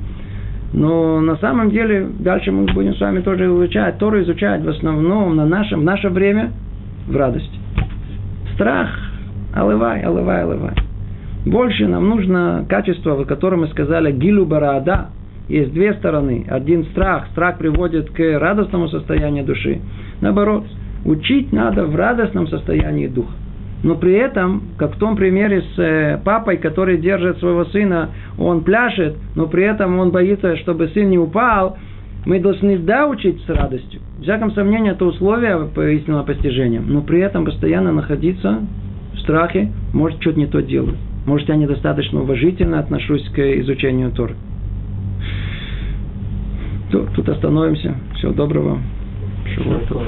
[0.76, 3.96] Но на самом деле, дальше мы будем с вами тоже изучать.
[3.96, 6.52] Тору изучать в основном на нашем, в наше время
[7.08, 7.58] в радости.
[8.54, 8.90] Страх,
[9.54, 10.74] алывай, алывай, алывай.
[11.46, 15.06] Больше нам нужно качество, о котором мы сказали, гилу бараада.
[15.48, 16.44] Есть две стороны.
[16.46, 17.28] Один страх.
[17.32, 19.80] Страх приводит к радостному состоянию души.
[20.20, 20.66] Наоборот,
[21.06, 23.32] учить надо в радостном состоянии духа.
[23.86, 28.64] Но при этом, как в том примере с э, папой, который держит своего сына, он
[28.64, 31.78] пляшет, но при этом он боится, чтобы сын не упал,
[32.24, 34.00] мы должны да учить с радостью.
[34.18, 35.68] В всяком сомнении, это условие
[35.98, 36.80] истинного постижения.
[36.84, 38.58] Но при этом постоянно находиться
[39.14, 40.96] в страхе, может, что-то не то делать.
[41.24, 44.34] Может, я недостаточно уважительно отношусь к изучению Торы.
[46.90, 47.94] Тут остановимся.
[48.16, 48.78] Всего доброго.
[49.54, 50.02] Шавуатов.